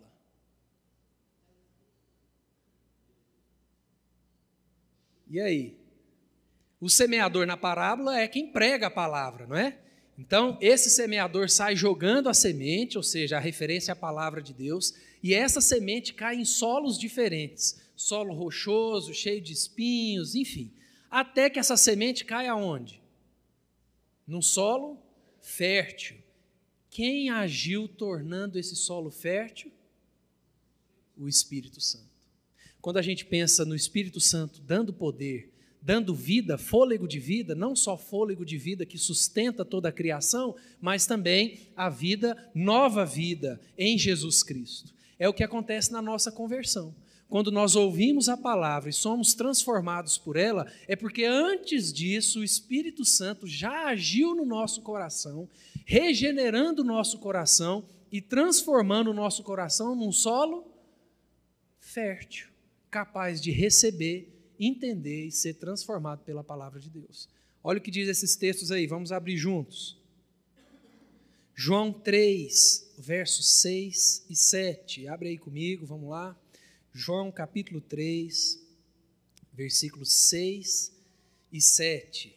E 5.27 5.39
aí? 5.39 5.77
O 6.81 6.89
semeador 6.89 7.45
na 7.45 7.57
parábola 7.57 8.19
é 8.19 8.27
quem 8.27 8.51
prega 8.51 8.87
a 8.87 8.91
palavra, 8.91 9.45
não 9.47 9.55
é? 9.55 9.77
Então, 10.17 10.57
esse 10.59 10.89
semeador 10.89 11.49
sai 11.49 11.75
jogando 11.75 12.29
a 12.29 12.33
semente, 12.33 12.97
ou 12.97 13.03
seja, 13.03 13.37
a 13.37 13.39
referência 13.39 13.93
à 13.93 13.95
palavra 13.95 14.41
de 14.41 14.53
Deus, 14.53 14.93
e 15.23 15.33
essa 15.33 15.61
semente 15.61 16.13
cai 16.13 16.35
em 16.35 16.45
solos 16.45 16.97
diferentes 16.97 17.89
solo 17.99 18.33
rochoso, 18.33 19.13
cheio 19.13 19.41
de 19.41 19.51
espinhos, 19.51 20.33
enfim. 20.33 20.71
Até 21.11 21.49
que 21.49 21.59
essa 21.59 21.75
semente 21.75 22.23
cai 22.23 22.47
aonde? 22.47 23.01
Num 24.25 24.41
solo 24.41 24.97
fértil. 25.41 26.17
Quem 26.99 27.29
agiu 27.29 27.87
tornando 27.87 28.59
esse 28.59 28.75
solo 28.75 29.09
fértil? 29.09 29.71
O 31.15 31.29
Espírito 31.29 31.79
Santo. 31.79 32.11
Quando 32.81 32.97
a 32.97 33.01
gente 33.01 33.23
pensa 33.23 33.63
no 33.63 33.73
Espírito 33.73 34.19
Santo 34.19 34.59
dando 34.59 34.91
poder, 34.91 35.49
dando 35.81 36.13
vida, 36.13 36.57
fôlego 36.57 37.07
de 37.07 37.17
vida, 37.17 37.55
não 37.55 37.73
só 37.73 37.97
fôlego 37.97 38.43
de 38.43 38.57
vida 38.57 38.85
que 38.85 38.97
sustenta 38.97 39.63
toda 39.63 39.87
a 39.87 39.93
criação, 39.93 40.57
mas 40.81 41.05
também 41.05 41.69
a 41.73 41.89
vida, 41.89 42.35
nova 42.53 43.05
vida 43.05 43.61
em 43.77 43.97
Jesus 43.97 44.43
Cristo. 44.43 44.93
É 45.17 45.29
o 45.29 45.33
que 45.33 45.41
acontece 45.41 45.93
na 45.93 46.01
nossa 46.01 46.29
conversão. 46.33 46.93
Quando 47.29 47.51
nós 47.51 47.75
ouvimos 47.75 48.27
a 48.27 48.35
palavra 48.35 48.89
e 48.89 48.93
somos 48.93 49.35
transformados 49.35 50.17
por 50.17 50.35
ela, 50.35 50.65
é 50.87 50.95
porque 50.95 51.23
antes 51.25 51.93
disso 51.93 52.39
o 52.39 52.43
Espírito 52.43 53.05
Santo 53.05 53.45
já 53.45 53.85
agiu 53.85 54.33
no 54.33 54.45
nosso 54.45 54.81
coração, 54.81 55.47
regenerando 55.85 56.81
o 56.81 56.85
nosso 56.85 57.19
coração 57.19 57.85
e 58.11 58.19
transformando 58.19 59.11
o 59.11 59.13
nosso 59.13 59.43
coração 59.43 59.95
num 59.95 60.11
solo 60.11 60.65
fértil, 61.79 62.47
capaz 62.89 63.39
de 63.39 63.51
receber 63.51 64.35
entender 64.59 65.27
e 65.27 65.31
ser 65.31 65.53
transformado 65.53 66.23
pela 66.23 66.43
palavra 66.43 66.79
de 66.79 66.89
Deus. 66.89 67.29
Olha 67.63 67.79
o 67.79 67.81
que 67.81 67.91
diz 67.91 68.09
esses 68.09 68.35
textos 68.35 68.71
aí, 68.71 68.87
vamos 68.87 69.11
abrir 69.11 69.37
juntos. 69.37 69.97
João 71.55 71.93
3, 71.93 72.93
versos 72.97 73.47
6 73.47 74.25
e 74.29 74.35
7. 74.35 75.07
Abre 75.07 75.29
aí 75.29 75.37
comigo, 75.37 75.85
vamos 75.85 76.09
lá. 76.09 76.35
João 76.93 77.31
capítulo 77.31 77.81
3, 77.81 78.59
versículos 79.53 80.11
6 80.11 80.91
e 81.51 81.61
7. 81.61 82.35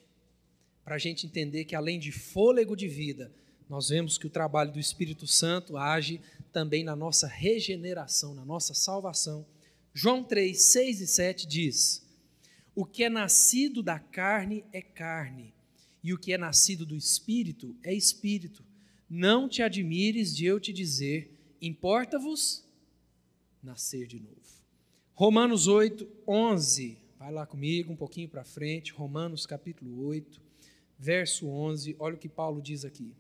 Para 0.85 0.97
a 0.97 0.99
gente 0.99 1.27
entender 1.27 1.65
que 1.65 1.75
além 1.75 1.99
de 1.99 2.13
fôlego 2.13 2.77
de 2.77 2.89
vida, 2.89 3.33
nós 3.69 3.89
vemos 3.89 4.19
que 4.19 4.27
o 4.27 4.31
trabalho 4.31 4.73
do 4.73 4.81
Espírito 4.81 5.27
Santo 5.27 5.77
age 5.77 6.21
também 6.53 6.85
na 6.85 6.95
nossa 6.95 7.27
regeneração, 7.27 8.35
na 8.35 8.45
nossa 8.45 8.75
salvação. 8.75 9.47
João 9.95 10.23
3, 10.23 10.61
6 10.61 11.01
e 11.01 11.07
7 11.07 11.47
diz: 11.47 12.03
o 12.75 12.87
que 12.87 13.05
é 13.05 13.11
nascido 13.11 13.83
da 13.83 13.99
carne 13.99 14.65
é 14.73 14.81
carne, 14.81 15.53
e 16.03 16.13
o 16.13 16.19
que 16.19 16.33
é 16.33 16.39
nascido 16.39 16.87
do 16.87 16.97
espírito 16.97 17.77
é 17.83 17.93
espírito. 17.93 18.65
Não 19.09 19.49
te 19.49 19.63
admires 19.63 20.35
de 20.35 20.47
eu 20.47 20.59
te 20.59 20.73
dizer: 20.73 21.31
importa-vos 21.61 22.67
nascer 23.63 24.07
de 24.07 24.19
novo. 24.19 24.42
Romanos 25.23 25.69
8, 25.69 26.05
11. 26.27 26.99
Vai 27.17 27.31
lá 27.31 27.47
comigo 27.47 27.93
um 27.93 27.97
pouquinho 27.97 28.29
para 28.29 28.43
frente. 28.43 28.93
Romanos 28.93 29.47
capítulo 29.47 30.05
8, 30.07 30.43
verso 30.99 31.47
11. 31.47 31.95
Olha 32.01 32.17
o 32.17 32.19
que 32.19 32.29
Paulo 32.29 32.61
diz 32.61 32.85
aqui. 32.85 33.15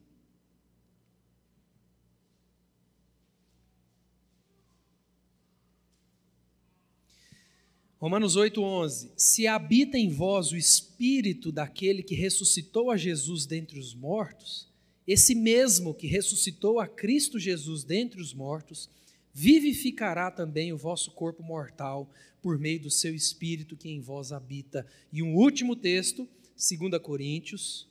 Romanos 8.01 8.37
8,11: 8.37 9.13
Se 9.17 9.47
habita 9.47 9.97
em 9.97 10.09
vós 10.09 10.51
o 10.51 10.57
espírito 10.57 11.53
daquele 11.53 12.03
que 12.03 12.17
ressuscitou 12.17 12.91
a 12.91 12.97
Jesus 12.97 13.47
dentre 13.47 13.79
os 13.79 13.95
mortos, 13.95 14.69
esse 15.07 15.37
mesmo 15.37 15.95
que 15.95 16.09
ressuscitou 16.09 16.81
a 16.81 16.89
Cristo 16.89 17.39
Jesus 17.39 17.85
dentre 17.85 18.21
os 18.21 18.35
mortos, 18.35 18.91
vivificará 19.33 20.31
também 20.31 20.73
o 20.73 20.77
vosso 20.77 21.12
corpo 21.12 21.43
mortal 21.43 22.11
por 22.41 22.59
meio 22.59 22.81
do 22.81 22.91
seu 22.91 23.15
espírito 23.15 23.77
que 23.77 23.89
em 23.89 24.01
vós 24.01 24.33
habita. 24.33 24.87
E 25.12 25.23
um 25.23 25.35
último 25.35 25.75
texto, 25.77 26.29
2 26.57 27.01
Coríntios, 27.03 27.89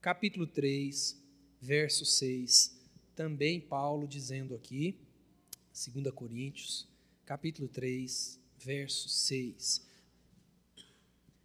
capítulo 0.00 0.46
3, 0.46 1.16
verso 1.60 2.04
6. 2.04 2.78
Também 3.14 3.60
Paulo 3.60 4.06
dizendo 4.06 4.54
aqui, 4.54 4.96
2 5.72 6.12
Coríntios, 6.12 6.88
capítulo 7.24 7.68
3, 7.68 8.38
verso 8.58 9.08
6. 9.08 9.86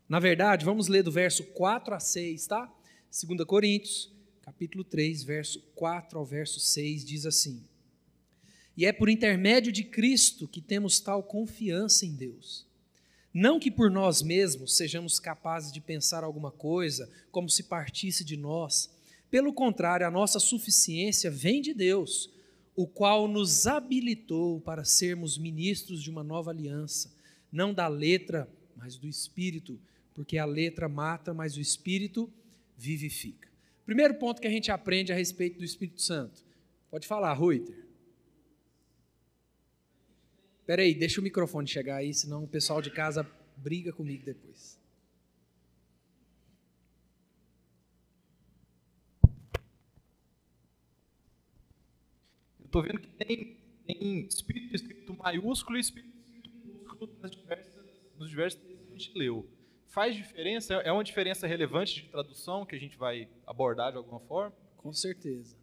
Na 0.09 0.19
verdade, 0.19 0.65
vamos 0.65 0.87
ler 0.87 1.03
do 1.03 1.11
verso 1.11 1.43
4 1.43 1.93
a 1.93 1.99
6, 1.99 2.47
tá? 2.47 2.73
2 3.11 3.45
Coríntios, 3.45 4.11
capítulo 4.41 4.83
3, 4.83 5.23
verso 5.23 5.61
4 5.75 6.17
ao 6.17 6.25
verso 6.25 6.59
6, 6.59 7.05
diz 7.05 7.25
assim: 7.25 7.63
E 8.77 8.85
é 8.85 8.93
por 8.93 9.09
intermédio 9.09 9.71
de 9.71 9.83
Cristo 9.83 10.47
que 10.47 10.61
temos 10.61 10.99
tal 10.99 11.23
confiança 11.23 12.05
em 12.05 12.13
Deus. 12.13 12.67
Não 13.33 13.59
que 13.59 13.71
por 13.71 13.89
nós 13.89 14.21
mesmos 14.21 14.77
sejamos 14.77 15.19
capazes 15.19 15.71
de 15.71 15.81
pensar 15.81 16.23
alguma 16.23 16.51
coisa 16.51 17.09
como 17.31 17.49
se 17.49 17.63
partisse 17.63 18.23
de 18.23 18.37
nós. 18.37 18.89
Pelo 19.31 19.51
contrário, 19.51 20.05
a 20.05 20.11
nossa 20.11 20.39
suficiência 20.39 21.31
vem 21.31 21.59
de 21.59 21.73
Deus 21.73 22.29
o 22.75 22.85
qual 22.85 23.27
nos 23.27 23.65
habilitou 23.65 24.61
para 24.61 24.85
sermos 24.85 25.35
ministros 25.35 26.01
de 26.01 26.11
uma 26.11 26.23
nova 26.23 26.51
aliança, 26.51 27.11
não 27.51 27.73
da 27.73 27.87
letra, 27.87 28.47
mas 28.75 28.95
do 28.95 29.07
espírito, 29.07 29.79
porque 30.13 30.37
a 30.37 30.45
letra 30.45 30.87
mata, 30.87 31.33
mas 31.33 31.57
o 31.57 31.59
espírito 31.59 32.31
vivifica. 32.77 33.49
Primeiro 33.83 34.13
ponto 34.15 34.39
que 34.39 34.47
a 34.47 34.51
gente 34.51 34.69
aprende 34.69 35.11
a 35.11 35.15
respeito 35.15 35.57
do 35.57 35.65
Espírito 35.65 36.01
Santo. 36.01 36.45
Pode 36.91 37.07
falar, 37.07 37.33
Ruiter. 37.33 37.86
Espera 40.67 40.81
aí, 40.81 40.93
deixa 40.93 41.21
o 41.21 41.23
microfone 41.23 41.65
chegar 41.65 41.95
aí, 41.95 42.13
senão 42.13 42.43
o 42.43 42.47
pessoal 42.47 42.81
de 42.81 42.91
casa 42.91 43.25
briga 43.55 43.93
comigo 43.93 44.25
depois. 44.25 44.77
estou 52.65 52.83
vendo 52.83 52.99
que 52.99 53.07
tem, 53.07 53.57
tem 53.85 54.27
espírito 54.27 54.75
escrito 54.75 55.13
maiúsculo 55.13 55.77
e 55.77 55.79
espírito 55.79 56.13
minúsculo 56.65 57.17
nas 57.21 57.31
diversas, 57.31 57.85
nos 58.17 58.29
diversos 58.29 58.61
textos 58.61 58.87
que 58.87 58.93
a 58.93 58.97
gente 58.97 59.17
leu. 59.17 59.49
Faz 59.87 60.17
diferença? 60.17 60.73
É 60.73 60.91
uma 60.91 61.01
diferença 61.01 61.47
relevante 61.47 62.01
de 62.01 62.09
tradução 62.09 62.65
que 62.65 62.75
a 62.75 62.79
gente 62.79 62.97
vai 62.97 63.29
abordar 63.45 63.93
de 63.93 63.97
alguma 63.97 64.19
forma? 64.19 64.53
Com 64.75 64.91
certeza. 64.91 65.55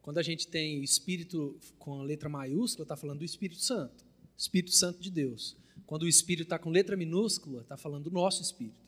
Quando 0.00 0.18
a 0.18 0.22
gente 0.22 0.46
tem 0.46 0.80
espírito 0.80 1.58
com 1.76 1.98
a 1.98 2.04
letra 2.04 2.28
maiúscula, 2.28 2.84
está 2.84 2.96
falando 2.96 3.18
do 3.18 3.24
Espírito 3.24 3.60
Santo, 3.60 4.03
Espírito 4.36 4.72
Santo 4.72 5.00
de 5.00 5.10
Deus. 5.10 5.56
Quando 5.86 6.02
o 6.02 6.08
espírito 6.08 6.44
está 6.44 6.58
com 6.58 6.70
letra 6.70 6.96
minúscula, 6.96 7.62
está 7.62 7.76
falando 7.76 8.04
do 8.04 8.10
nosso 8.10 8.42
espírito. 8.42 8.84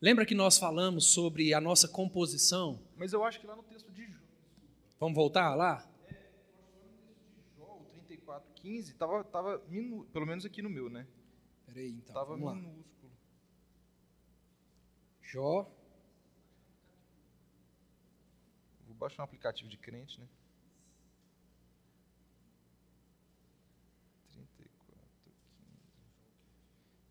Lembra 0.00 0.26
que 0.26 0.34
nós 0.34 0.58
falamos 0.58 1.06
sobre 1.06 1.54
a 1.54 1.60
nossa 1.60 1.88
composição? 1.88 2.80
Mas 2.96 3.12
eu 3.12 3.24
acho 3.24 3.40
que 3.40 3.46
lá 3.46 3.56
no 3.56 3.62
texto 3.62 3.90
de 3.90 4.06
Jó. 4.06 4.18
Vamos 5.00 5.14
voltar 5.14 5.54
lá? 5.54 5.88
15 8.64 8.92
estava 8.92 9.22
tava 9.24 9.62
minu, 9.68 10.06
pelo 10.06 10.24
menos 10.24 10.46
aqui 10.46 10.62
no 10.62 10.70
meu, 10.70 10.88
né? 10.88 11.06
Peraí, 11.66 11.90
então. 11.90 12.14
Tava 12.14 12.34
minúsculo. 12.34 13.12
Jó. 15.20 15.70
Vou 18.86 18.96
baixar 18.96 19.22
um 19.22 19.26
aplicativo 19.26 19.68
de 19.68 19.76
crente, 19.76 20.18
né? 20.18 20.26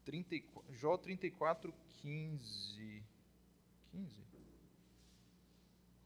34, 0.06 0.64
15. 0.68 0.80
Jó 0.80 0.98
34, 0.98 1.74
15. 2.02 3.04
15? 3.92 4.24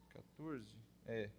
14? 0.10 0.66
É. 1.08 1.30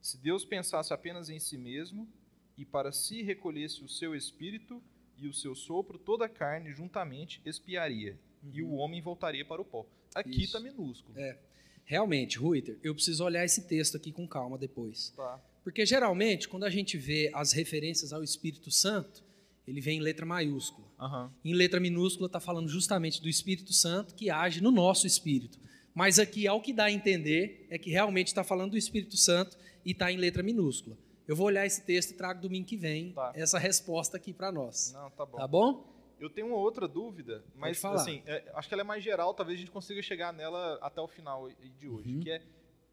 Se 0.00 0.18
Deus 0.18 0.44
pensasse 0.44 0.92
apenas 0.92 1.28
em 1.28 1.40
si 1.40 1.58
mesmo, 1.58 2.08
e 2.56 2.64
para 2.64 2.92
si 2.92 3.22
recolhesse 3.22 3.82
o 3.82 3.88
seu 3.88 4.14
espírito 4.14 4.82
e 5.18 5.26
o 5.26 5.32
seu 5.32 5.54
sopro, 5.54 5.98
toda 5.98 6.26
a 6.26 6.28
carne 6.28 6.72
juntamente 6.72 7.40
espiaria, 7.44 8.18
uhum. 8.42 8.50
e 8.52 8.62
o 8.62 8.68
uhum. 8.68 8.76
homem 8.76 9.00
voltaria 9.00 9.44
para 9.44 9.60
o 9.60 9.64
pó. 9.64 9.86
Aqui 10.14 10.44
está 10.44 10.60
minúsculo. 10.60 11.18
É. 11.18 11.38
Realmente, 11.84 12.38
Ruiter, 12.38 12.78
eu 12.82 12.94
preciso 12.94 13.24
olhar 13.24 13.44
esse 13.44 13.66
texto 13.66 13.96
aqui 13.96 14.10
com 14.10 14.26
calma 14.26 14.58
depois. 14.58 15.10
Tá. 15.10 15.40
Porque 15.62 15.84
geralmente, 15.84 16.48
quando 16.48 16.64
a 16.64 16.70
gente 16.70 16.96
vê 16.96 17.30
as 17.34 17.52
referências 17.52 18.12
ao 18.12 18.22
Espírito 18.22 18.70
Santo, 18.70 19.24
ele 19.66 19.80
vem 19.80 19.98
em 19.98 20.02
letra 20.02 20.24
maiúscula. 20.24 20.85
Uhum. 21.00 21.30
Em 21.44 21.54
letra 21.54 21.78
minúscula 21.80 22.26
está 22.26 22.40
falando 22.40 22.68
justamente 22.68 23.20
do 23.20 23.28
Espírito 23.28 23.72
Santo 23.72 24.14
que 24.14 24.30
age 24.30 24.62
no 24.62 24.70
nosso 24.70 25.06
espírito. 25.06 25.58
Mas 25.94 26.18
aqui, 26.18 26.46
ao 26.46 26.60
que 26.60 26.72
dá 26.72 26.84
a 26.84 26.90
entender, 26.92 27.66
é 27.70 27.78
que 27.78 27.90
realmente 27.90 28.26
está 28.28 28.44
falando 28.44 28.72
do 28.72 28.76
Espírito 28.76 29.16
Santo 29.16 29.56
e 29.84 29.92
está 29.92 30.10
em 30.12 30.16
letra 30.16 30.42
minúscula. 30.42 30.96
Eu 31.26 31.34
vou 31.34 31.46
olhar 31.46 31.64
esse 31.66 31.82
texto 31.84 32.10
e 32.10 32.14
trago 32.14 32.40
domingo 32.40 32.66
que 32.66 32.76
vem 32.76 33.12
Tá. 33.12 33.32
essa 33.34 33.58
resposta 33.58 34.16
aqui 34.16 34.32
para 34.32 34.52
nós. 34.52 34.92
Não, 34.92 35.10
tá 35.10 35.24
bom. 35.26 35.38
Tá 35.38 35.46
bom? 35.48 35.96
Eu 36.20 36.30
tenho 36.30 36.46
uma 36.48 36.56
outra 36.56 36.86
dúvida, 36.88 37.44
mas 37.54 37.82
assim, 37.84 38.22
é, 38.26 38.42
acho 38.54 38.68
que 38.68 38.74
ela 38.74 38.80
é 38.82 38.84
mais 38.84 39.02
geral, 39.04 39.34
talvez 39.34 39.58
a 39.58 39.60
gente 39.60 39.70
consiga 39.70 40.00
chegar 40.00 40.32
nela 40.32 40.78
até 40.80 41.00
o 41.00 41.06
final 41.08 41.48
de 41.78 41.88
hoje, 41.88 42.14
Uhum. 42.14 42.20
que 42.20 42.30
é 42.30 42.42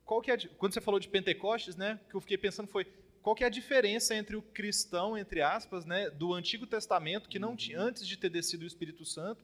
qual 0.04 0.22
que 0.22 0.30
é 0.30 0.38
quando 0.58 0.74
você 0.74 0.82
falou 0.82 1.00
de 1.00 1.08
Pentecostes, 1.08 1.78
né, 1.78 2.00
o 2.06 2.10
que 2.10 2.16
eu 2.16 2.22
fiquei 2.22 2.38
pensando 2.38 2.68
foi 2.68 2.86
qual 3.24 3.36
que 3.36 3.44
é 3.44 3.48
a 3.48 3.50
diferença 3.50 4.14
entre 4.14 4.36
o 4.36 4.42
cristão, 4.42 5.18
entre 5.18 5.42
aspas, 5.42 5.86
né, 5.86 6.10
do 6.10 6.34
Antigo 6.34 6.68
Testamento 6.68 7.30
que 7.30 7.40
não 7.40 7.56
tinha 7.56 7.80
antes 7.80 8.06
de 8.06 8.18
ter 8.18 8.30
descido 8.30 8.66
o 8.66 8.68
Espírito 8.68 9.06
Santo, 9.06 9.44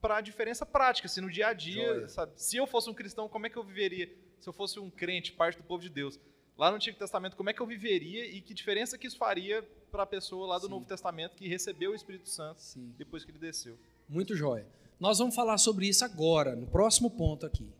para 0.00 0.16
a 0.16 0.20
diferença 0.22 0.64
prática, 0.64 1.06
assim, 1.06 1.20
no 1.20 1.30
dia 1.30 1.48
a 1.48 1.52
dia, 1.52 2.08
sabe? 2.08 2.32
Se 2.34 2.56
eu 2.56 2.66
fosse 2.66 2.88
um 2.88 2.94
cristão, 2.94 3.28
como 3.28 3.46
é 3.46 3.50
que 3.50 3.58
eu 3.58 3.62
viveria? 3.62 4.10
Se 4.40 4.48
eu 4.48 4.52
fosse 4.54 4.80
um 4.80 4.88
crente, 4.88 5.32
parte 5.32 5.58
do 5.58 5.62
povo 5.62 5.82
de 5.82 5.90
Deus, 5.90 6.18
lá 6.56 6.70
no 6.70 6.76
Antigo 6.76 6.98
Testamento, 6.98 7.36
como 7.36 7.50
é 7.50 7.52
que 7.52 7.60
eu 7.60 7.66
viveria 7.66 8.24
e 8.24 8.40
que 8.40 8.54
diferença 8.54 8.96
que 8.96 9.06
isso 9.06 9.18
faria 9.18 9.62
para 9.92 10.04
a 10.04 10.06
pessoa 10.06 10.46
lá 10.46 10.56
do 10.56 10.64
Sim. 10.64 10.70
Novo 10.70 10.86
Testamento 10.86 11.36
que 11.36 11.46
recebeu 11.46 11.90
o 11.90 11.94
Espírito 11.94 12.30
Santo 12.30 12.62
Sim. 12.62 12.94
depois 12.96 13.22
que 13.22 13.30
ele 13.30 13.38
desceu? 13.38 13.78
Muito 14.08 14.34
jóia. 14.34 14.66
Nós 14.98 15.18
vamos 15.18 15.34
falar 15.34 15.58
sobre 15.58 15.86
isso 15.86 16.02
agora, 16.06 16.56
no 16.56 16.66
próximo 16.66 17.10
ponto 17.10 17.44
aqui. 17.44 17.70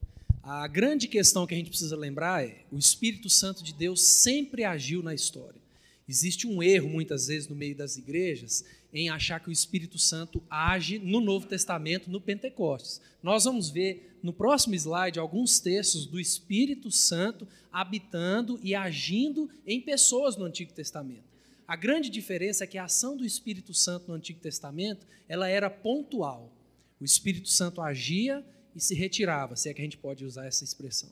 A 0.43 0.67
grande 0.67 1.07
questão 1.07 1.47
que 1.47 1.55
a 1.55 1.57
gente 1.57 1.69
precisa 1.69 1.97
lembrar 1.97 2.45
é: 2.45 2.65
o 2.71 2.79
Espírito 2.79 3.29
Santo 3.29 3.63
de 3.63 3.75
Deus 3.75 4.03
sempre 4.03 4.65
agiu 4.65 5.03
na 5.03 5.15
história. 5.15 5.61
Existe 6.09 6.47
um 6.47 6.63
erro, 6.63 6.89
muitas 6.89 7.29
vezes, 7.29 7.47
no 7.47 7.55
meio 7.55 7.77
das 7.77 7.97
igrejas, 7.97 8.65
em 8.93 9.11
achar 9.11 9.39
que 9.39 9.49
o 9.49 9.53
Espírito 9.53 9.99
Santo 9.99 10.43
age 10.51 10.99
no 10.99 11.21
Novo 11.21 11.47
Testamento, 11.47 12.11
no 12.11 12.21
Pentecostes. 12.21 13.01
Nós 13.23 13.45
vamos 13.45 13.71
ver 13.71 14.19
no 14.23 14.33
próximo 14.33 14.75
slide 14.75 15.21
alguns 15.21 15.61
textos 15.61 16.07
do 16.07 16.19
Espírito 16.19 16.91
Santo 16.91 17.47
habitando 17.71 18.59
e 18.63 18.75
agindo 18.75 19.49
em 19.65 19.81
pessoas 19.81 20.37
no 20.37 20.45
Antigo 20.45 20.73
Testamento. 20.73 21.31
A 21.69 21.77
grande 21.77 22.11
diferença 22.11 22.65
é 22.65 22.67
que 22.67 22.79
a 22.79 22.85
ação 22.85 23.17
do 23.17 23.25
Espírito 23.25 23.73
Santo 23.73 24.09
no 24.09 24.15
Antigo 24.15 24.41
Testamento, 24.41 25.07
ela 25.29 25.49
era 25.49 25.71
pontual. 25.71 26.53
O 27.01 27.05
Espírito 27.05 27.49
Santo 27.49 27.81
agia 27.81 28.45
e 28.75 28.81
se 28.81 28.95
retirava, 28.95 29.57
se 29.57 29.69
é 29.69 29.75
que 29.75 29.81
a 29.81 29.85
gente 29.85 29.99
pode 29.99 30.25
usar 30.25 30.47
essa 30.47 30.65
expressão. 30.65 31.11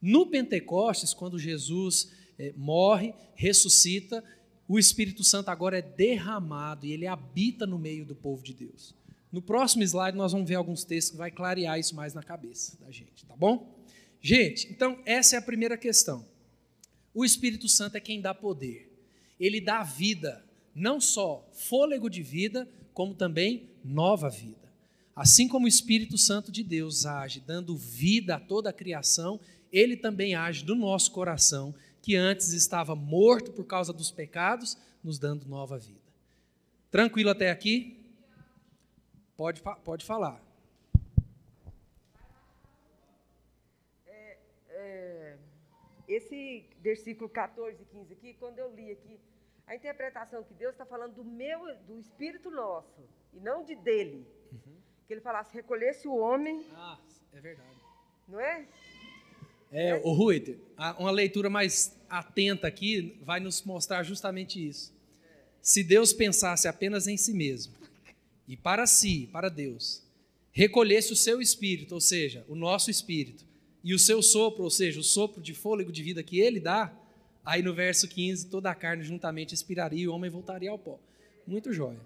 No 0.00 0.26
Pentecostes, 0.26 1.12
quando 1.12 1.38
Jesus 1.38 2.10
eh, 2.38 2.52
morre, 2.56 3.14
ressuscita, 3.34 4.24
o 4.66 4.78
Espírito 4.78 5.24
Santo 5.24 5.48
agora 5.48 5.78
é 5.78 5.82
derramado 5.82 6.86
e 6.86 6.92
ele 6.92 7.06
habita 7.06 7.66
no 7.66 7.78
meio 7.78 8.06
do 8.06 8.14
povo 8.14 8.42
de 8.42 8.54
Deus. 8.54 8.94
No 9.32 9.42
próximo 9.42 9.82
slide 9.82 10.16
nós 10.16 10.32
vamos 10.32 10.48
ver 10.48 10.54
alguns 10.54 10.84
textos 10.84 11.12
que 11.12 11.16
vai 11.16 11.30
clarear 11.30 11.78
isso 11.78 11.94
mais 11.94 12.14
na 12.14 12.22
cabeça 12.22 12.78
da 12.80 12.90
gente, 12.90 13.26
tá 13.26 13.36
bom? 13.36 13.84
Gente, 14.20 14.70
então 14.70 15.00
essa 15.04 15.36
é 15.36 15.38
a 15.38 15.42
primeira 15.42 15.76
questão. 15.76 16.24
O 17.12 17.24
Espírito 17.24 17.68
Santo 17.68 17.96
é 17.96 18.00
quem 18.00 18.20
dá 18.20 18.32
poder. 18.32 18.88
Ele 19.38 19.60
dá 19.60 19.82
vida, 19.82 20.44
não 20.74 21.00
só 21.00 21.48
fôlego 21.52 22.08
de 22.08 22.22
vida, 22.22 22.68
como 22.92 23.14
também 23.14 23.70
nova 23.84 24.28
vida. 24.28 24.59
Assim 25.20 25.46
como 25.46 25.66
o 25.66 25.68
Espírito 25.68 26.16
Santo 26.16 26.50
de 26.50 26.64
Deus 26.64 27.04
age 27.04 27.40
dando 27.40 27.76
vida 27.76 28.36
a 28.36 28.40
toda 28.40 28.70
a 28.70 28.72
criação, 28.72 29.38
ele 29.70 29.94
também 29.94 30.34
age 30.34 30.64
no 30.64 30.74
nosso 30.74 31.12
coração, 31.12 31.74
que 32.00 32.16
antes 32.16 32.54
estava 32.54 32.96
morto 32.96 33.52
por 33.52 33.66
causa 33.66 33.92
dos 33.92 34.10
pecados, 34.10 34.78
nos 35.04 35.18
dando 35.18 35.44
nova 35.44 35.76
vida. 35.76 36.00
Tranquilo 36.90 37.28
até 37.28 37.50
aqui? 37.50 38.02
Pode, 39.36 39.60
pode 39.84 40.06
falar. 40.06 40.42
É, 44.06 45.36
esse 46.08 46.64
versículo 46.80 47.28
14 47.28 47.82
e 47.82 47.84
15 47.84 48.12
aqui, 48.14 48.36
quando 48.40 48.58
eu 48.58 48.74
li 48.74 48.90
aqui, 48.90 49.20
a 49.66 49.76
interpretação 49.76 50.42
que 50.42 50.54
Deus 50.54 50.72
está 50.72 50.86
falando 50.86 51.16
do 51.16 51.24
meu, 51.24 51.76
do 51.86 51.98
Espírito 51.98 52.50
nosso, 52.50 53.06
e 53.34 53.38
não 53.38 53.62
de 53.62 53.74
dele. 53.74 54.39
Que 55.10 55.14
ele 55.14 55.20
falasse, 55.20 55.52
recolhesse 55.52 56.06
o 56.06 56.14
homem, 56.16 56.64
Ah, 56.72 56.96
é 57.32 57.40
verdade. 57.40 57.68
não 58.28 58.38
é? 58.38 58.64
É, 59.72 60.00
o 60.04 60.12
Ruiter, 60.12 60.56
uma 61.00 61.10
leitura 61.10 61.50
mais 61.50 61.98
atenta 62.08 62.68
aqui 62.68 63.18
vai 63.20 63.40
nos 63.40 63.60
mostrar 63.64 64.04
justamente 64.04 64.64
isso. 64.64 64.94
Se 65.60 65.82
Deus 65.82 66.12
pensasse 66.12 66.68
apenas 66.68 67.08
em 67.08 67.16
si 67.16 67.32
mesmo 67.34 67.74
e 68.46 68.56
para 68.56 68.86
si, 68.86 69.28
para 69.32 69.48
Deus, 69.48 70.00
recolhesse 70.52 71.12
o 71.12 71.16
seu 71.16 71.40
espírito, 71.40 71.92
ou 71.96 72.00
seja, 72.00 72.44
o 72.46 72.54
nosso 72.54 72.88
espírito, 72.88 73.44
e 73.82 73.92
o 73.92 73.98
seu 73.98 74.22
sopro, 74.22 74.62
ou 74.62 74.70
seja, 74.70 75.00
o 75.00 75.02
sopro 75.02 75.42
de 75.42 75.54
fôlego 75.54 75.90
de 75.90 76.04
vida 76.04 76.22
que 76.22 76.38
ele 76.38 76.60
dá, 76.60 76.96
aí 77.44 77.62
no 77.64 77.74
verso 77.74 78.06
15, 78.06 78.46
toda 78.46 78.70
a 78.70 78.76
carne 78.76 79.02
juntamente 79.02 79.54
expiraria 79.54 80.04
e 80.04 80.06
o 80.06 80.14
homem 80.14 80.30
voltaria 80.30 80.70
ao 80.70 80.78
pó. 80.78 81.00
Muito 81.44 81.72
jóia. 81.72 81.98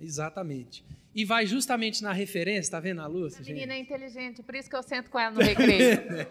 Exatamente. 0.00 0.84
E 1.14 1.24
vai 1.24 1.46
justamente 1.46 2.02
na 2.02 2.12
referência, 2.12 2.70
tá 2.70 2.78
vendo 2.78 3.00
a 3.00 3.06
luz? 3.06 3.34
A 3.34 3.38
gente? 3.38 3.54
menina 3.54 3.74
é 3.74 3.78
inteligente, 3.78 4.42
por 4.42 4.54
isso 4.54 4.68
que 4.68 4.76
eu 4.76 4.82
sento 4.82 5.10
com 5.10 5.18
ela 5.18 5.34
no 5.34 5.40
recreio. 5.40 6.26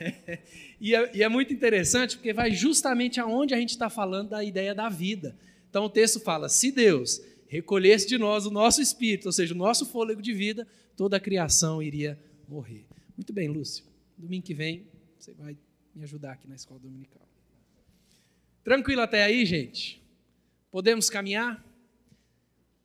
E 0.80 0.94
é, 0.94 1.14
e 1.14 1.22
é 1.22 1.28
muito 1.28 1.52
interessante 1.52 2.16
porque 2.16 2.32
vai 2.32 2.52
justamente 2.52 3.20
aonde 3.20 3.52
a 3.52 3.58
gente 3.58 3.68
está 3.68 3.90
falando 3.90 4.30
da 4.30 4.42
ideia 4.42 4.74
da 4.74 4.88
vida. 4.88 5.36
Então 5.68 5.84
o 5.84 5.90
texto 5.90 6.18
fala: 6.18 6.48
se 6.48 6.72
Deus 6.72 7.20
recolhesse 7.48 8.08
de 8.08 8.16
nós 8.16 8.46
o 8.46 8.50
nosso 8.50 8.80
espírito, 8.80 9.26
ou 9.26 9.32
seja, 9.32 9.52
o 9.52 9.56
nosso 9.58 9.84
fôlego 9.84 10.22
de 10.22 10.32
vida, 10.32 10.66
toda 10.96 11.18
a 11.18 11.20
criação 11.20 11.82
iria 11.82 12.18
morrer. 12.48 12.86
Muito 13.14 13.30
bem, 13.30 13.46
Lúcio. 13.46 13.84
Domingo 14.16 14.46
que 14.46 14.54
vem 14.54 14.86
você 15.18 15.34
vai 15.34 15.54
me 15.94 16.02
ajudar 16.02 16.32
aqui 16.32 16.48
na 16.48 16.54
escola 16.54 16.80
dominical. 16.80 17.28
Tranquilo 18.64 19.02
até 19.02 19.22
aí, 19.22 19.44
gente? 19.44 20.02
Podemos 20.70 21.10
caminhar? 21.10 21.62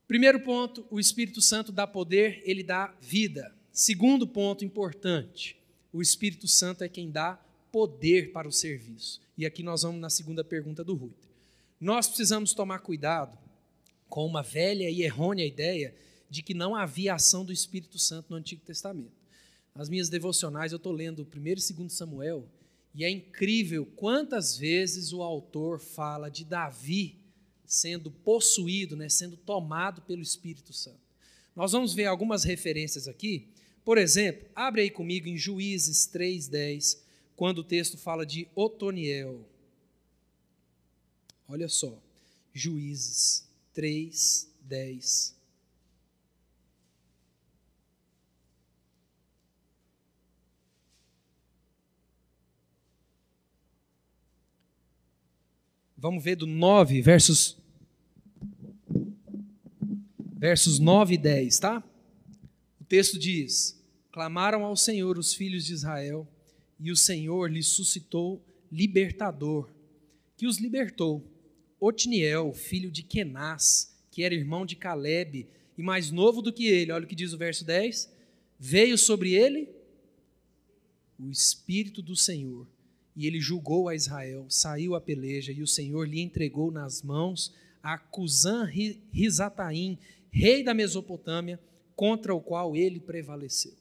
Primeiro 0.08 0.40
ponto, 0.40 0.86
o 0.92 1.00
Espírito 1.00 1.42
Santo 1.42 1.72
dá 1.72 1.88
poder, 1.88 2.42
ele 2.46 2.64
dá 2.64 2.94
vida. 3.02 3.54
Segundo 3.72 4.28
ponto 4.28 4.64
importante, 4.64 5.58
o 5.92 6.02
Espírito 6.02 6.48
Santo 6.48 6.84
é 6.84 6.90
quem 6.90 7.10
dá 7.10 7.40
poder 7.72 8.32
para 8.32 8.48
o 8.48 8.52
serviço. 8.52 9.20
E 9.38 9.46
aqui 9.46 9.64
nós 9.64 9.82
vamos 9.82 10.00
na 10.00 10.10
segunda 10.10 10.44
pergunta 10.44 10.84
do 10.84 10.94
Ruiter. 10.94 11.30
Nós 11.80 12.08
precisamos 12.08 12.54
tomar 12.54 12.80
cuidado 12.80 13.38
com 14.08 14.26
uma 14.26 14.42
velha 14.42 14.90
e 14.90 15.02
errônea 15.02 15.46
ideia 15.46 15.94
de 16.30 16.42
que 16.42 16.54
não 16.54 16.76
havia 16.76 17.16
ação 17.16 17.44
do 17.44 17.52
Espírito 17.52 17.98
Santo 17.98 18.28
no 18.30 18.36
Antigo 18.36 18.62
Testamento. 18.62 19.12
Nas 19.74 19.90
minhas 19.90 20.08
devocionais 20.08 20.72
eu 20.72 20.78
estou 20.78 20.94
lendo 20.94 21.20
o 21.20 21.28
1 21.38 21.48
e 21.48 21.56
2 21.74 21.94
Samuel 21.94 22.48
e 22.94 23.04
é 23.04 23.10
incrível 23.10 23.86
quantas 23.96 24.58
vezes 24.58 25.12
o 25.12 25.22
autor 25.22 25.80
fala 25.80 26.30
de 26.30 26.46
Davi 26.46 27.20
sendo 27.66 28.12
possuído, 28.12 28.96
né, 28.96 29.10
sendo 29.10 29.38
tomado 29.38 30.02
pelo 30.02 30.22
Espírito 30.22 30.74
Santo. 30.74 31.00
Nós 31.56 31.72
vamos 31.72 31.94
ver 31.94 32.06
algumas 32.06 32.44
referências 32.44 33.08
aqui. 33.08 33.48
Por 33.84 33.98
exemplo, 33.98 34.48
abre 34.56 34.82
aí 34.82 34.90
comigo 34.90 35.28
em 35.28 35.38
Juízes 35.38 36.06
3:10, 36.08 37.02
quando 37.36 37.60
o 37.60 37.64
texto 37.64 37.98
fala 37.98 38.26
de 38.26 38.48
Otoniel. 38.56 39.48
Olha 41.48 41.70
só, 41.70 42.02
Juízes 42.54 43.48
3:10. 43.74 45.36
Vamos 55.98 56.24
ver 56.24 56.36
do 56.36 56.46
9 56.46 57.02
versos 57.02 57.58
versos 60.38 60.78
9 60.78 61.16
e 61.16 61.18
10, 61.18 61.60
tá? 61.60 61.84
O 62.80 62.84
texto 62.84 63.18
diz: 63.18 63.82
Clamaram 64.12 64.64
ao 64.64 64.76
Senhor 64.76 65.18
os 65.18 65.34
filhos 65.34 65.66
de 65.66 65.74
Israel, 65.74 66.28
e 66.80 66.92
o 66.92 66.96
Senhor 66.96 67.50
lhes 67.50 67.68
suscitou 67.68 68.46
libertador, 68.72 69.70
que 70.38 70.46
os 70.46 70.60
libertou. 70.60 71.26
Otniel, 71.80 72.54
filho 72.54 72.92
de 72.92 73.02
Kenaz, 73.02 73.96
que 74.12 74.24
era 74.24 74.36
irmão 74.36 74.66
de 74.66 74.76
Caleb 74.76 75.48
e 75.78 75.84
mais 75.84 76.12
novo 76.12 76.42
do 76.42 76.54
que 76.54 76.68
ele, 76.68 76.92
olha 76.92 77.06
o 77.06 77.08
que 77.08 77.16
diz 77.16 77.34
o 77.34 77.38
verso 77.38 77.66
10: 77.66 78.12
Veio 78.60 78.98
sobre 78.98 79.34
ele 79.34 79.70
o 81.18 81.30
Espírito 81.32 82.02
do 82.02 82.16
Senhor, 82.16 82.68
e 83.16 83.26
ele 83.26 83.40
julgou 83.40 83.88
a 83.88 83.96
Israel, 83.96 84.46
saiu 84.50 84.96
a 84.96 85.02
peleja, 85.02 85.52
e 85.52 85.62
o 85.62 85.68
Senhor 85.68 86.08
lhe 86.08 86.22
entregou 86.22 86.72
nas 86.72 87.02
mãos 87.02 87.54
a 87.82 87.98
Cusã 87.98 88.70
Risataim, 89.12 89.98
rei 90.32 90.64
da 90.64 90.74
Mesopotâmia, 90.74 91.60
contra 91.96 92.34
o 92.36 92.42
qual 92.42 92.76
ele 92.76 93.00
prevaleceu. 93.00 93.74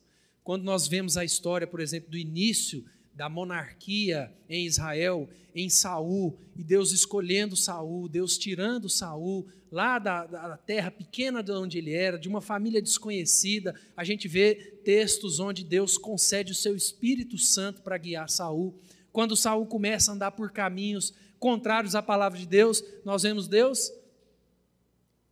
Quando 0.44 0.62
nós 0.62 0.86
vemos 0.86 1.16
a 1.16 1.24
história, 1.24 1.66
por 1.66 1.80
exemplo, 1.80 2.10
do 2.10 2.18
início 2.18 2.84
da 3.14 3.28
monarquia 3.28 4.32
em 4.48 4.66
Israel, 4.66 5.28
em 5.54 5.70
Saul, 5.70 6.36
e 6.56 6.62
Deus 6.62 6.92
escolhendo 6.92 7.56
Saul, 7.56 8.08
Deus 8.08 8.36
tirando 8.36 8.88
Saul 8.88 9.46
lá 9.70 9.98
da, 9.98 10.26
da 10.26 10.56
terra 10.56 10.90
pequena 10.90 11.42
de 11.42 11.52
onde 11.52 11.78
ele 11.78 11.92
era, 11.92 12.18
de 12.18 12.28
uma 12.28 12.40
família 12.40 12.82
desconhecida. 12.82 13.74
A 13.96 14.04
gente 14.04 14.28
vê 14.28 14.54
textos 14.84 15.40
onde 15.40 15.64
Deus 15.64 15.96
concede 15.96 16.52
o 16.52 16.56
seu 16.56 16.76
Espírito 16.76 17.38
Santo 17.38 17.82
para 17.82 17.98
guiar 17.98 18.28
Saul. 18.28 18.74
Quando 19.14 19.36
Saul 19.36 19.64
começa 19.66 20.10
a 20.10 20.14
andar 20.16 20.32
por 20.32 20.50
caminhos 20.50 21.14
contrários 21.38 21.94
à 21.94 22.02
palavra 22.02 22.36
de 22.36 22.48
Deus, 22.48 22.82
nós 23.04 23.22
vemos 23.22 23.46
Deus 23.46 23.92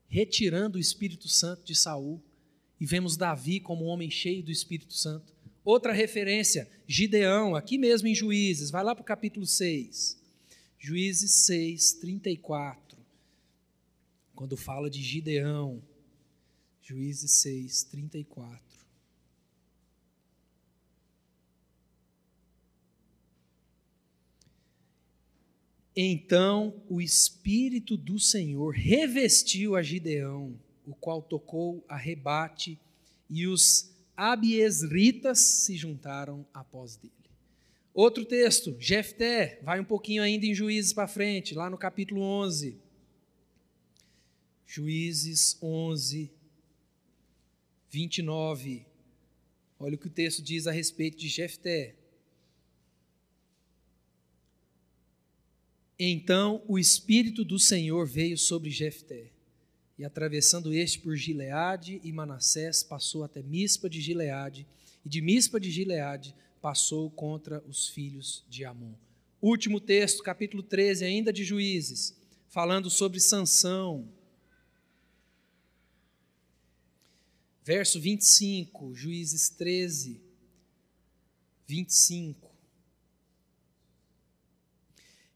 retirando 0.07 0.79
o 0.79 0.81
Espírito 0.81 1.29
Santo 1.29 1.65
de 1.65 1.75
Saul 1.75 2.23
e 2.79 2.87
vemos 2.87 3.17
Davi 3.17 3.59
como 3.59 3.85
um 3.85 3.89
homem 3.89 4.09
cheio 4.09 4.41
do 4.41 4.53
Espírito 4.53 4.95
Santo. 4.95 5.35
Outra 5.65 5.93
referência, 5.93 6.71
Gideão, 6.87 7.57
aqui 7.57 7.77
mesmo 7.77 8.07
em 8.07 8.15
Juízes, 8.15 8.71
vai 8.71 8.85
lá 8.85 8.95
para 8.95 9.03
o 9.03 9.05
capítulo 9.05 9.45
6. 9.45 10.17
Juízes 10.79 11.33
6, 11.45 11.95
34. 11.95 12.97
Quando 14.33 14.57
fala 14.57 14.89
de 14.89 15.03
Gideão, 15.03 15.83
Juízes 16.81 17.33
6, 17.33 17.83
34. 17.91 18.72
Então 25.95 26.83
o 26.89 27.01
Espírito 27.01 27.97
do 27.97 28.19
Senhor 28.19 28.71
revestiu 28.75 29.77
a 29.77 29.83
Gideão, 29.83 30.59
o 30.87 30.95
qual 30.95 31.21
tocou 31.23 31.85
a 31.89 31.97
rebate, 31.97 32.79
e 33.29 33.47
os 33.47 33.93
abiesritas 34.17 35.39
se 35.39 35.77
juntaram 35.77 36.47
após 36.53 36.97
dele. 36.97 37.13
Outro 37.95 38.25
texto, 38.25 38.75
Jefté, 38.79 39.61
vai 39.63 39.79
um 39.79 39.85
pouquinho 39.85 40.23
ainda 40.23 40.47
em 40.47 40.55
Juízes 40.55 40.95
para 40.95 41.07
frente, 41.07 41.55
lá 41.55 41.69
no 41.69 41.77
capítulo 41.77 42.23
11. 42.23 42.79
Juízes 44.67 45.59
11, 45.63 46.33
29. 47.91 48.87
Olha 49.79 49.95
o 49.95 49.99
que 49.99 50.07
o 50.07 50.11
texto 50.11 50.41
diz 50.43 50.67
a 50.67 50.73
respeito 50.73 51.19
de 51.19 51.29
Jefté. 51.29 51.95
Então 56.05 56.65
o 56.67 56.81
Espírito 56.81 57.45
do 57.45 57.61
Senhor 57.61 58.09
veio 58.09 58.37
sobre 58.37 58.71
Jefté 58.71 59.31
e 59.97 60.05
atravessando 60.05 60.75
este 60.75 60.99
por 60.99 61.15
Gileade 61.15 62.01
e 62.03 62.11
Manassés, 62.11 62.83
passou 62.83 63.23
até 63.23 63.41
Mispa 63.41 63.89
de 63.89 64.01
Gileade, 64.01 64.67
e 65.05 65.09
de 65.09 65.21
Mispa 65.21 65.61
de 65.61 65.71
Gileade 65.71 66.35
passou 66.61 67.09
contra 67.09 67.63
os 67.69 67.89
filhos 67.89 68.45
de 68.49 68.65
Amon. 68.65 68.95
Último 69.41 69.79
texto, 69.79 70.25
capítulo 70.25 70.65
13, 70.65 71.05
ainda 71.05 71.33
de 71.33 71.45
Juízes, 71.45 72.17
falando 72.49 72.91
sobre 72.91 73.21
Sansão. 73.21 74.09
Verso 77.63 78.01
25, 78.01 78.93
Juízes 78.93 79.51
13, 79.51 80.21
25. 81.65 82.52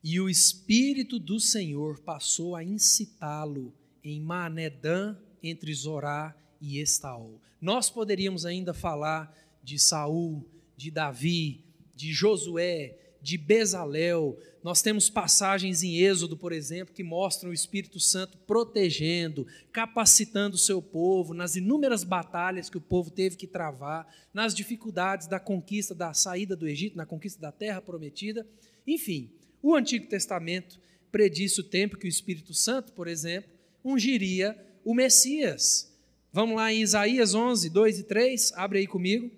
E 0.08 0.20
o 0.20 0.30
Espírito 0.30 1.18
do 1.18 1.40
Senhor 1.40 1.98
passou 1.98 2.54
a 2.54 2.62
incitá-lo 2.62 3.74
em 4.04 4.20
Manedã, 4.20 5.16
entre 5.42 5.74
Zorá 5.74 6.32
e 6.60 6.78
Estaol. 6.78 7.40
Nós 7.60 7.90
poderíamos 7.90 8.46
ainda 8.46 8.72
falar 8.72 9.36
de 9.64 9.80
Saul, 9.80 10.48
de 10.76 10.92
Davi, 10.92 11.64
de 11.92 12.12
Josué, 12.12 12.96
de 13.20 13.36
Bezalel. 13.36 14.38
Nós 14.62 14.80
temos 14.80 15.10
passagens 15.10 15.82
em 15.82 15.96
Êxodo, 15.96 16.36
por 16.36 16.52
exemplo, 16.52 16.94
que 16.94 17.02
mostram 17.02 17.50
o 17.50 17.52
Espírito 17.52 17.98
Santo 17.98 18.38
protegendo, 18.46 19.44
capacitando 19.72 20.54
o 20.54 20.60
seu 20.60 20.80
povo 20.80 21.34
nas 21.34 21.56
inúmeras 21.56 22.04
batalhas 22.04 22.70
que 22.70 22.78
o 22.78 22.80
povo 22.80 23.10
teve 23.10 23.34
que 23.34 23.48
travar, 23.48 24.06
nas 24.32 24.54
dificuldades 24.54 25.26
da 25.26 25.40
conquista 25.40 25.96
da 25.96 26.14
saída 26.14 26.54
do 26.54 26.68
Egito, 26.68 26.96
na 26.96 27.04
conquista 27.04 27.40
da 27.40 27.50
terra 27.50 27.82
prometida. 27.82 28.46
Enfim, 28.86 29.32
o 29.66 29.74
Antigo 29.74 30.06
Testamento 30.06 30.78
predisse 31.10 31.60
o 31.60 31.64
tempo 31.64 31.96
que 31.96 32.06
o 32.06 32.08
Espírito 32.08 32.54
Santo, 32.54 32.92
por 32.92 33.08
exemplo, 33.08 33.50
ungiria 33.84 34.56
o 34.84 34.94
Messias. 34.94 35.92
Vamos 36.32 36.54
lá 36.54 36.72
em 36.72 36.82
Isaías 36.82 37.34
11, 37.34 37.70
2 37.70 37.98
e 37.98 38.02
3, 38.04 38.52
abre 38.52 38.78
aí 38.78 38.86
comigo, 38.86 39.28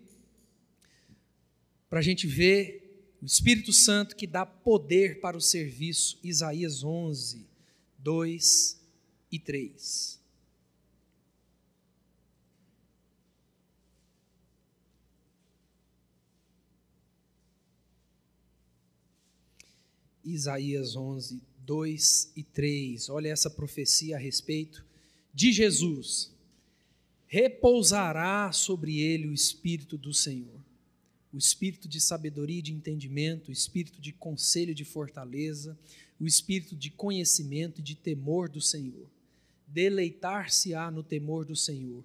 para 1.88 2.00
a 2.00 2.02
gente 2.02 2.26
ver 2.26 3.16
o 3.22 3.24
Espírito 3.24 3.72
Santo 3.72 4.14
que 4.14 4.26
dá 4.26 4.44
poder 4.44 5.18
para 5.20 5.36
o 5.36 5.40
serviço. 5.40 6.18
Isaías 6.22 6.84
11, 6.84 7.46
2 7.98 8.80
e 9.32 9.38
3. 9.38 10.17
Isaías 20.32 20.94
11, 20.94 21.40
2 21.64 22.32
e 22.36 22.42
3. 22.42 23.08
Olha 23.08 23.28
essa 23.28 23.48
profecia 23.48 24.16
a 24.16 24.18
respeito 24.18 24.84
de 25.32 25.52
Jesus. 25.52 26.30
Repousará 27.26 28.50
sobre 28.52 29.00
ele 29.00 29.28
o 29.28 29.34
Espírito 29.34 29.98
do 29.98 30.14
Senhor, 30.14 30.60
o 31.32 31.36
Espírito 31.38 31.88
de 31.88 32.00
sabedoria 32.00 32.58
e 32.58 32.62
de 32.62 32.72
entendimento, 32.72 33.48
o 33.48 33.52
Espírito 33.52 34.00
de 34.00 34.12
conselho 34.12 34.70
e 34.70 34.74
de 34.74 34.84
fortaleza, 34.84 35.78
o 36.18 36.26
Espírito 36.26 36.74
de 36.74 36.90
conhecimento 36.90 37.80
e 37.80 37.82
de 37.82 37.94
temor 37.94 38.48
do 38.48 38.60
Senhor. 38.60 39.10
Deleitar-se-á 39.66 40.90
no 40.90 41.02
temor 41.02 41.44
do 41.44 41.54
Senhor. 41.54 42.02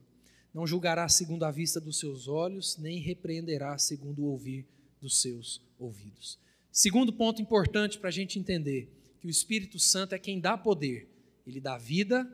Não 0.54 0.68
julgará 0.68 1.08
segundo 1.10 1.44
a 1.46 1.52
vista 1.52 1.80
dos 1.80 1.98
seus 1.98 2.28
olhos, 2.28 2.78
nem 2.78 3.00
repreenderá 3.00 3.78
segundo 3.78 4.24
o 4.24 4.28
ouvir 4.28 4.66
dos 5.02 5.22
seus 5.22 5.62
ouvidos. 5.80 6.38
Segundo 6.74 7.14
ponto 7.14 7.40
importante 7.40 8.00
para 8.00 8.10
a 8.10 8.12
gente 8.12 8.40
entender 8.40 8.90
que 9.22 9.28
o 9.28 9.30
Espírito 9.30 9.78
Santo 9.78 10.16
é 10.16 10.20
quem 10.20 10.40
dá 10.40 10.58
poder. 10.58 11.08
Ele 11.46 11.62
dá 11.62 11.78
vida, 11.78 12.28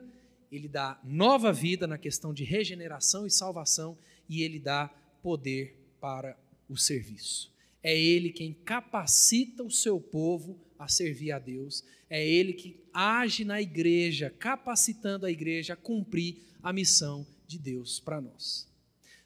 ele 0.50 0.66
dá 0.66 0.98
nova 1.04 1.52
vida 1.52 1.86
na 1.86 1.98
questão 1.98 2.32
de 2.32 2.42
regeneração 2.42 3.26
e 3.26 3.30
salvação 3.30 3.98
e 4.26 4.40
ele 4.40 4.58
dá 4.58 4.88
poder 5.22 5.76
para 6.00 6.38
o 6.70 6.76
serviço. 6.78 7.52
É 7.82 7.94
ele 7.94 8.30
quem 8.30 8.54
capacita 8.54 9.62
o 9.62 9.70
seu 9.70 10.00
povo 10.00 10.58
a 10.78 10.88
servir 10.88 11.32
a 11.32 11.38
Deus. 11.38 11.84
É 12.08 12.26
ele 12.26 12.54
que 12.54 12.80
age 12.94 13.44
na 13.44 13.60
igreja, 13.60 14.30
capacitando 14.38 15.26
a 15.26 15.30
igreja 15.30 15.74
a 15.74 15.76
cumprir 15.76 16.38
a 16.62 16.72
missão 16.72 17.26
de 17.46 17.58
Deus 17.58 18.00
para 18.00 18.22
nós. 18.22 18.66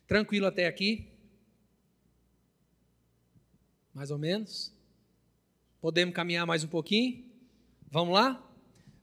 Tranquilo 0.08 0.46
até 0.46 0.66
aqui? 0.66 1.06
Mais 3.94 4.10
ou 4.10 4.18
menos? 4.18 4.73
Podemos 5.84 6.14
caminhar 6.14 6.46
mais 6.46 6.64
um 6.64 6.66
pouquinho? 6.66 7.22
Vamos 7.90 8.14
lá? 8.14 8.42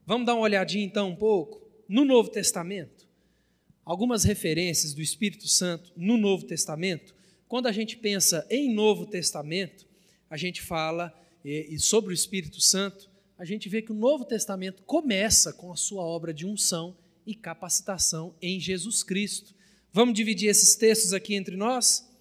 Vamos 0.04 0.26
dar 0.26 0.34
uma 0.34 0.42
olhadinha 0.42 0.84
então 0.84 1.10
um 1.10 1.16
pouco 1.16 1.62
no 1.88 2.04
Novo 2.04 2.32
Testamento. 2.32 3.08
Algumas 3.86 4.24
referências 4.24 4.92
do 4.92 5.00
Espírito 5.00 5.48
Santo 5.48 5.94
no 5.96 6.18
Novo 6.18 6.44
Testamento. 6.48 7.14
Quando 7.48 7.68
a 7.68 7.72
gente 7.72 7.96
pensa 7.98 8.48
em 8.50 8.74
Novo 8.74 9.06
Testamento, 9.06 9.86
a 10.28 10.36
gente 10.36 10.60
fala 10.60 11.14
e, 11.46 11.78
sobre 11.78 12.14
o 12.14 12.16
Espírito 12.16 12.60
Santo, 12.60 13.12
a 13.38 13.46
gente 13.46 13.70
vê 13.70 13.84
que 13.84 13.92
o 13.92 13.96
Novo 13.96 14.26
Testamento 14.26 14.82
começa 14.82 15.54
com 15.54 15.72
a 15.72 15.78
sua 15.78 16.02
obra 16.02 16.34
de 16.34 16.48
unção 16.48 16.98
e 17.28 17.36
capacitação 17.36 18.34
em 18.42 18.60
Jesus 18.60 19.04
Cristo. 19.04 19.54
Vamos 19.94 20.16
dividir 20.16 20.50
esses 20.50 20.76
textos 20.76 21.14
aqui 21.14 21.36
entre 21.36 21.56
nós? 21.56 22.12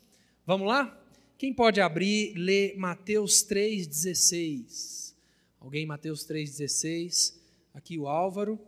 Vamos 0.44 0.68
lá? 0.68 0.99
Quem 1.40 1.54
pode 1.54 1.80
abrir, 1.80 2.34
ler 2.34 2.76
Mateus 2.76 3.42
3,16. 3.48 5.14
Alguém, 5.58 5.86
Mateus 5.86 6.22
3,16. 6.26 7.34
Aqui 7.72 7.98
o 7.98 8.06
Álvaro. 8.06 8.60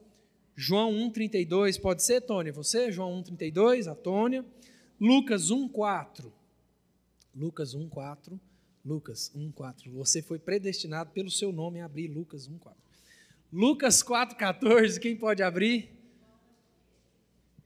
João 0.56 0.90
1,32. 0.90 1.78
Pode 1.78 2.02
ser, 2.02 2.22
Tônia? 2.22 2.50
Você? 2.50 2.90
João 2.90 3.22
1,32. 3.22 3.92
A 3.92 3.94
Tônia. 3.94 4.42
Lucas 4.98 5.50
1,4. 5.50 6.32
Lucas 7.36 7.74
1,4. 7.74 8.40
Lucas 8.82 9.30
1,4. 9.36 9.92
Você 9.92 10.22
foi 10.22 10.38
predestinado 10.38 11.10
pelo 11.10 11.30
seu 11.30 11.52
nome 11.52 11.82
a 11.82 11.84
abrir 11.84 12.08
Lucas 12.08 12.48
1,4. 12.48 12.72
Lucas 13.52 14.02
4,14. 14.02 14.98
Quem 14.98 15.14
pode 15.14 15.42
abrir? 15.42 15.90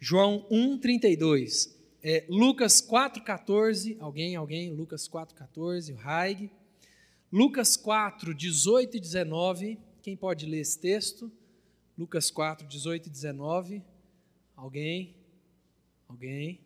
João 0.01 0.45
1,32. 0.51 1.76
É, 2.09 2.25
Lucas 2.29 2.81
4,14. 2.81 3.97
Alguém, 3.99 4.37
alguém? 4.37 4.73
Lucas 4.73 5.09
4,14. 5.09 5.93
O 5.93 5.99
Haig. 5.99 6.53
Lucas 7.33 7.77
4, 7.77 8.33
18 8.33 8.97
e 8.97 9.01
19. 9.01 9.77
Quem 10.03 10.17
pode 10.17 10.47
ler 10.47 10.61
esse 10.61 10.79
texto? 10.79 11.33
Lucas 11.99 12.31
4, 12.31 12.65
18 12.69 13.09
e 13.09 13.11
19. 13.11 13.83
Alguém? 14.55 15.17
Alguém? 16.07 16.61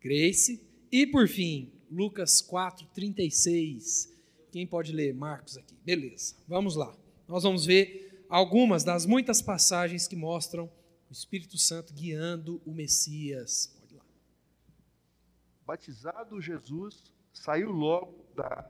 Grace. 0.00 0.64
E 0.92 1.04
por 1.04 1.26
fim, 1.26 1.72
Lucas 1.90 2.40
4, 2.40 2.86
36. 2.94 4.08
Quem 4.52 4.68
pode 4.68 4.92
ler? 4.92 5.12
Marcos 5.12 5.56
aqui. 5.56 5.74
Beleza. 5.84 6.36
Vamos 6.46 6.76
lá. 6.76 6.96
Nós 7.26 7.42
vamos 7.42 7.66
ver 7.66 8.24
algumas 8.28 8.84
das 8.84 9.04
muitas 9.04 9.42
passagens 9.42 10.06
que 10.06 10.14
mostram 10.14 10.70
O 11.08 11.12
Espírito 11.12 11.58
Santo 11.58 11.92
guiando 11.92 12.62
o 12.64 12.70
Messias. 12.72 13.79
Batizado 15.70 16.40
Jesus, 16.40 17.12
saiu 17.32 17.70
logo 17.70 18.26
da 18.34 18.68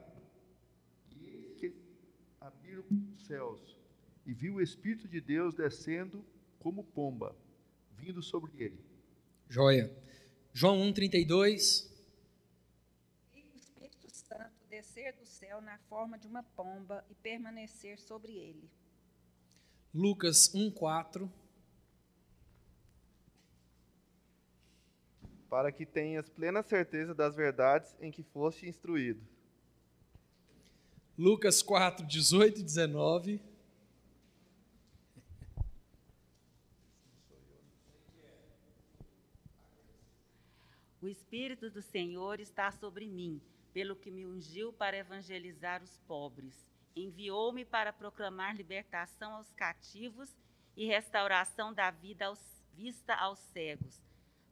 e 1.10 1.24
eis 1.24 1.54
que 1.54 1.74
abriram 2.38 2.84
os 3.16 3.24
céus 3.24 3.78
e 4.26 4.34
viu 4.34 4.56
o 4.56 4.60
Espírito 4.60 5.08
de 5.08 5.18
Deus 5.18 5.54
descendo 5.54 6.22
como 6.58 6.84
pomba, 6.84 7.34
vindo 7.96 8.22
sobre 8.22 8.52
ele. 8.62 8.84
Joia. 9.48 9.90
João 10.52 10.76
1,32. 10.92 11.90
E 13.32 13.44
o 13.46 13.56
Espírito 13.56 14.14
Santo 14.14 14.66
descer 14.68 15.14
do 15.14 15.24
céu 15.24 15.62
na 15.62 15.78
forma 15.88 16.18
de 16.18 16.26
uma 16.26 16.42
pomba 16.42 17.02
e 17.08 17.14
permanecer 17.14 17.98
sobre 17.98 18.32
ele. 18.32 18.68
Lucas 19.94 20.52
1,4. 20.54 21.30
Para 25.50 25.72
que 25.72 25.84
tenhas 25.84 26.28
plena 26.28 26.62
certeza 26.62 27.12
das 27.12 27.34
verdades 27.34 27.96
em 28.00 28.12
que 28.12 28.22
foste 28.22 28.68
instruído. 28.68 29.20
Lucas 31.18 31.60
4, 31.60 32.06
18 32.06 32.60
e 32.60 32.62
19. 32.62 33.42
O 41.02 41.08
Espírito 41.08 41.68
do 41.68 41.82
Senhor 41.82 42.38
está 42.38 42.70
sobre 42.70 43.08
mim, 43.08 43.42
pelo 43.72 43.96
que 43.96 44.10
me 44.10 44.24
ungiu 44.24 44.72
para 44.72 44.96
evangelizar 44.96 45.82
os 45.82 45.98
pobres. 46.06 46.54
Enviou-me 46.94 47.64
para 47.64 47.92
proclamar 47.92 48.54
libertação 48.54 49.34
aos 49.34 49.50
cativos 49.54 50.30
e 50.76 50.86
restauração 50.86 51.72
da 51.74 51.90
vida 51.90 52.26
aos, 52.26 52.40
vista 52.72 53.14
aos 53.14 53.38
cegos, 53.52 54.00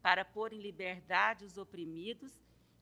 para 0.03 0.25
pôr 0.25 0.53
em 0.53 0.61
liberdade 0.61 1.45
os 1.45 1.57
oprimidos 1.59 2.33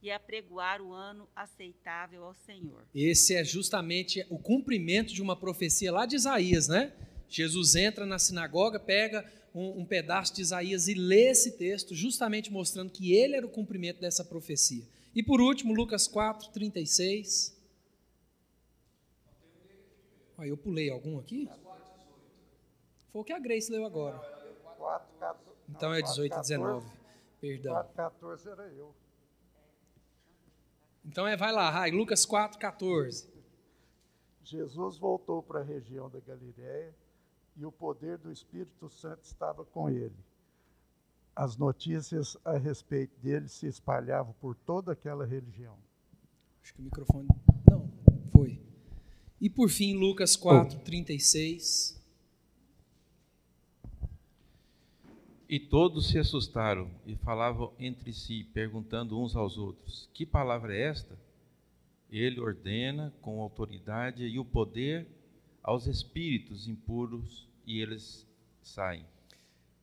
e 0.02 0.11
apregoar 0.11 0.81
o 0.81 0.92
ano 0.92 1.29
aceitável 1.35 2.24
ao 2.24 2.35
Senhor. 2.35 2.87
Esse 2.94 3.35
é 3.35 3.42
justamente 3.42 4.24
o 4.31 4.38
cumprimento 4.38 5.12
de 5.12 5.22
uma 5.22 5.35
profecia 5.35 5.92
lá 5.92 6.07
de 6.07 6.16
Isaías, 6.16 6.68
né? 6.68 6.92
Jesus 7.29 7.74
entra 7.74 8.07
na 8.07 8.18
sinagoga, 8.18 8.79
pega 8.79 9.29
um, 9.55 9.81
um, 9.81 9.85
pedaço 9.85 10.35
de 10.35 10.42
Isaías 10.42 10.87
e 10.87 10.94
lê 10.94 11.31
esse 11.31 11.52
texto, 11.57 11.94
justamente 11.94 12.52
mostrando 12.52 12.90
que 12.90 13.14
ele 13.14 13.35
era 13.35 13.46
o 13.46 13.50
cumprimento 13.50 14.00
dessa 14.00 14.24
profecia. 14.24 14.85
E 15.14 15.22
por 15.22 15.40
último, 15.40 15.74
Lucas 15.74 16.07
4, 16.07 16.50
36. 16.50 17.57
Ah, 20.38 20.46
eu 20.46 20.57
pulei 20.57 20.90
algum 20.90 21.18
aqui? 21.18 21.48
Foi 23.11 23.22
o 23.22 23.24
que 23.24 23.33
a 23.33 23.38
Grace 23.38 23.72
leu 23.72 23.87
agora. 23.87 24.20
Então 25.68 25.92
é 25.92 26.02
18 26.02 26.37
e 26.37 26.40
19. 26.40 26.95
Perdão. 27.48 27.72
4, 27.72 27.94
14 27.94 28.48
era 28.48 28.68
eu. 28.68 28.94
Então 31.04 31.26
é, 31.26 31.37
vai 31.37 31.52
lá, 31.52 31.70
Rai, 31.70 31.90
Lucas 31.90 32.26
4, 32.26 32.59
14. 32.59 33.28
Jesus 34.42 34.98
voltou 34.98 35.42
para 35.42 35.61
a 35.61 35.62
região 35.62 36.11
da 36.11 36.20
Galiléia 36.20 36.94
e 37.56 37.64
o 37.64 37.72
poder 37.72 38.18
do 38.18 38.30
Espírito 38.30 38.88
Santo 38.88 39.24
estava 39.24 39.64
com 39.64 39.88
ele. 39.88 40.14
As 41.35 41.56
notícias 41.56 42.37
a 42.44 42.56
respeito 42.56 43.18
dele 43.20 43.48
se 43.48 43.66
espalhavam 43.66 44.35
por 44.40 44.54
toda 44.54 44.92
aquela 44.92 45.24
região. 45.24 45.76
Acho 46.62 46.74
que 46.74 46.80
o 46.80 46.85
microfone. 46.85 47.28
Não, 47.70 47.90
foi. 48.32 48.61
E 49.40 49.48
por 49.48 49.68
fim, 49.68 49.96
Lucas 49.96 50.35
4, 50.35 50.78
36. 50.80 52.00
E 55.48 55.61
todos 55.61 56.09
se 56.09 56.18
assustaram 56.18 56.90
e 57.06 57.14
falavam 57.14 57.72
entre 57.78 58.12
si, 58.12 58.44
perguntando 58.52 59.20
uns 59.20 59.37
aos 59.37 59.56
outros: 59.56 60.09
Que 60.12 60.26
palavra 60.26 60.74
é 60.74 60.88
esta? 60.88 61.16
Ele 62.11 62.40
ordena 62.40 63.12
com 63.20 63.40
autoridade 63.40 64.24
e 64.24 64.38
o 64.38 64.44
poder 64.44 65.06
aos 65.62 65.87
espíritos 65.87 66.66
impuros 66.66 67.48
e 67.66 67.80
eles 67.80 68.26
saem. 68.62 69.04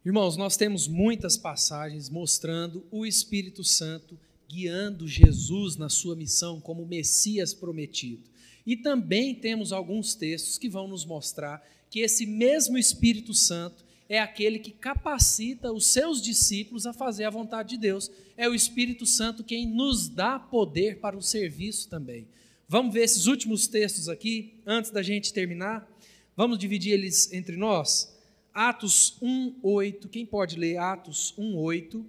Irmãos, 0.05 0.35
nós 0.35 0.57
temos 0.57 0.87
muitas 0.87 1.37
passagens 1.37 2.09
mostrando 2.09 2.85
o 2.91 3.05
Espírito 3.05 3.63
Santo 3.63 4.19
guiando 4.49 5.07
Jesus 5.07 5.77
na 5.77 5.87
sua 5.87 6.15
missão 6.15 6.59
como 6.59 6.85
Messias 6.85 7.53
prometido. 7.53 8.29
E 8.65 8.75
também 8.75 9.33
temos 9.33 9.71
alguns 9.71 10.13
textos 10.13 10.57
que 10.57 10.69
vão 10.69 10.87
nos 10.87 11.05
mostrar 11.05 11.65
que 11.89 12.01
esse 12.01 12.25
mesmo 12.25 12.77
Espírito 12.77 13.33
Santo 13.33 13.85
é 14.09 14.19
aquele 14.19 14.59
que 14.59 14.71
capacita 14.71 15.71
os 15.71 15.85
seus 15.87 16.21
discípulos 16.21 16.85
a 16.85 16.93
fazer 16.93 17.25
a 17.25 17.29
vontade 17.29 17.69
de 17.69 17.77
Deus. 17.77 18.11
É 18.35 18.47
o 18.47 18.55
Espírito 18.55 19.05
Santo 19.05 19.43
quem 19.43 19.65
nos 19.67 20.07
dá 20.09 20.37
poder 20.37 20.99
para 20.99 21.17
o 21.17 21.21
serviço 21.21 21.89
também. 21.89 22.27
Vamos 22.67 22.93
ver 22.93 23.03
esses 23.03 23.27
últimos 23.27 23.67
textos 23.67 24.09
aqui, 24.09 24.59
antes 24.65 24.91
da 24.91 25.01
gente 25.01 25.33
terminar. 25.33 25.89
Vamos 26.35 26.57
dividir 26.57 26.93
eles 26.93 27.31
entre 27.31 27.55
nós? 27.55 28.13
Atos 28.53 29.17
1, 29.21 29.59
8. 29.61 30.09
Quem 30.09 30.25
pode 30.25 30.57
ler 30.57 30.77
Atos 30.77 31.33
1, 31.37 31.55
8? 31.55 32.05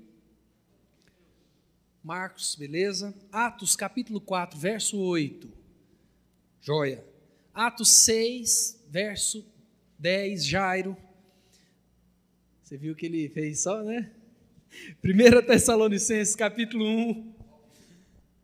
Marcos, 2.02 2.54
beleza? 2.54 3.14
Atos 3.32 3.74
capítulo 3.74 4.20
4, 4.20 4.58
verso 4.58 4.98
8. 4.98 5.50
Joia. 6.60 7.04
Atos 7.52 7.88
6, 7.90 8.84
verso 8.90 9.44
10, 9.98 10.44
Jairo. 10.44 10.96
Você 12.74 12.78
viu 12.78 12.96
que 12.96 13.06
ele 13.06 13.28
fez 13.28 13.60
só, 13.60 13.84
né? 13.84 14.10
1 15.04 15.46
Tessalonicenses 15.46 16.34
capítulo 16.34 16.84
1, 16.84 17.32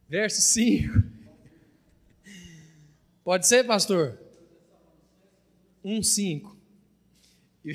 verso 0.08 0.40
5. 0.40 1.02
Pode 3.24 3.48
ser, 3.48 3.66
pastor? 3.66 4.16
1, 5.82 6.00
5. 6.00 6.56
E, 7.64 7.72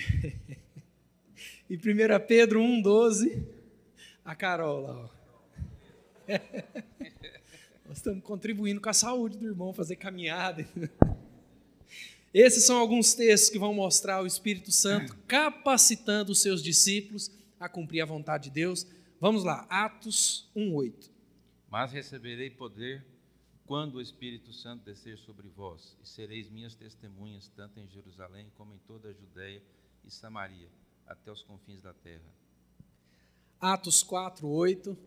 e 1.69 1.75
1 1.75 1.79
Pedro 2.25 2.61
1, 2.61 2.81
12. 2.81 3.45
A 4.23 4.33
Carol 4.33 4.79
lá, 4.79 4.97
ó. 4.97 5.09
Nós 7.85 7.97
estamos 7.97 8.23
contribuindo 8.23 8.79
com 8.79 8.87
a 8.87 8.93
saúde 8.93 9.37
do 9.37 9.45
irmão, 9.45 9.73
fazer 9.73 9.97
caminhada. 9.97 10.65
Esses 12.35 12.65
são 12.65 12.77
alguns 12.77 13.13
textos 13.13 13.49
que 13.49 13.57
vão 13.57 13.73
mostrar 13.73 14.21
o 14.21 14.27
Espírito 14.27 14.69
Santo 14.69 15.15
capacitando 15.25 16.33
os 16.33 16.41
seus 16.41 16.61
discípulos 16.61 17.31
a 17.57 17.69
cumprir 17.69 18.01
a 18.01 18.05
vontade 18.05 18.49
de 18.49 18.49
Deus. 18.49 18.85
Vamos 19.21 19.45
lá, 19.45 19.65
Atos 19.69 20.51
1:8. 20.53 21.09
Mas 21.69 21.93
receberei 21.93 22.49
poder 22.49 23.05
quando 23.65 23.95
o 23.95 24.01
Espírito 24.01 24.51
Santo 24.51 24.83
descer 24.83 25.17
sobre 25.17 25.47
vós, 25.47 25.95
e 26.03 26.05
sereis 26.05 26.49
minhas 26.49 26.75
testemunhas 26.75 27.49
tanto 27.55 27.79
em 27.79 27.87
Jerusalém 27.87 28.51
como 28.55 28.73
em 28.73 28.79
toda 28.79 29.07
a 29.07 29.13
Judéia 29.13 29.63
e 30.03 30.11
Samaria, 30.11 30.67
até 31.07 31.31
os 31.31 31.41
confins 31.41 31.81
da 31.81 31.93
terra. 31.93 32.35
Atos 33.61 34.03
4:8. 34.03 34.97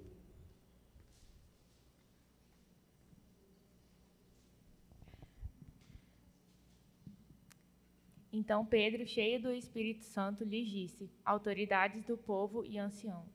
Então 8.33 8.65
Pedro, 8.65 9.07
cheio 9.07 9.41
do 9.41 9.53
Espírito 9.53 10.05
Santo, 10.05 10.45
lhes 10.45 10.69
disse: 10.69 11.11
Autoridades 11.25 12.05
do 12.05 12.17
povo 12.17 12.65
e 12.65 12.79
anciãos. 12.79 13.27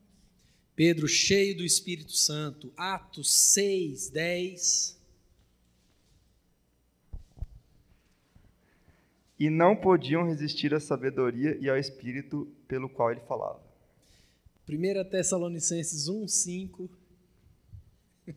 Pedro, 0.75 1.08
cheio 1.08 1.56
do 1.58 1.63
Espírito 1.63 2.13
Santo, 2.13 2.73
Atos 2.75 3.32
6, 3.32 4.10
10. 4.10 4.99
E 9.39 9.49
não 9.49 9.75
podiam 9.75 10.25
resistir 10.25 10.73
à 10.73 10.79
sabedoria 10.79 11.58
e 11.60 11.69
ao 11.69 11.77
espírito 11.77 12.47
pelo 12.67 12.89
qual 12.89 13.12
ele 13.12 13.21
falava. 13.21 13.62
1 14.67 15.10
Tessalonicenses 15.10 16.08
1, 16.08 16.27
5. 16.27 16.89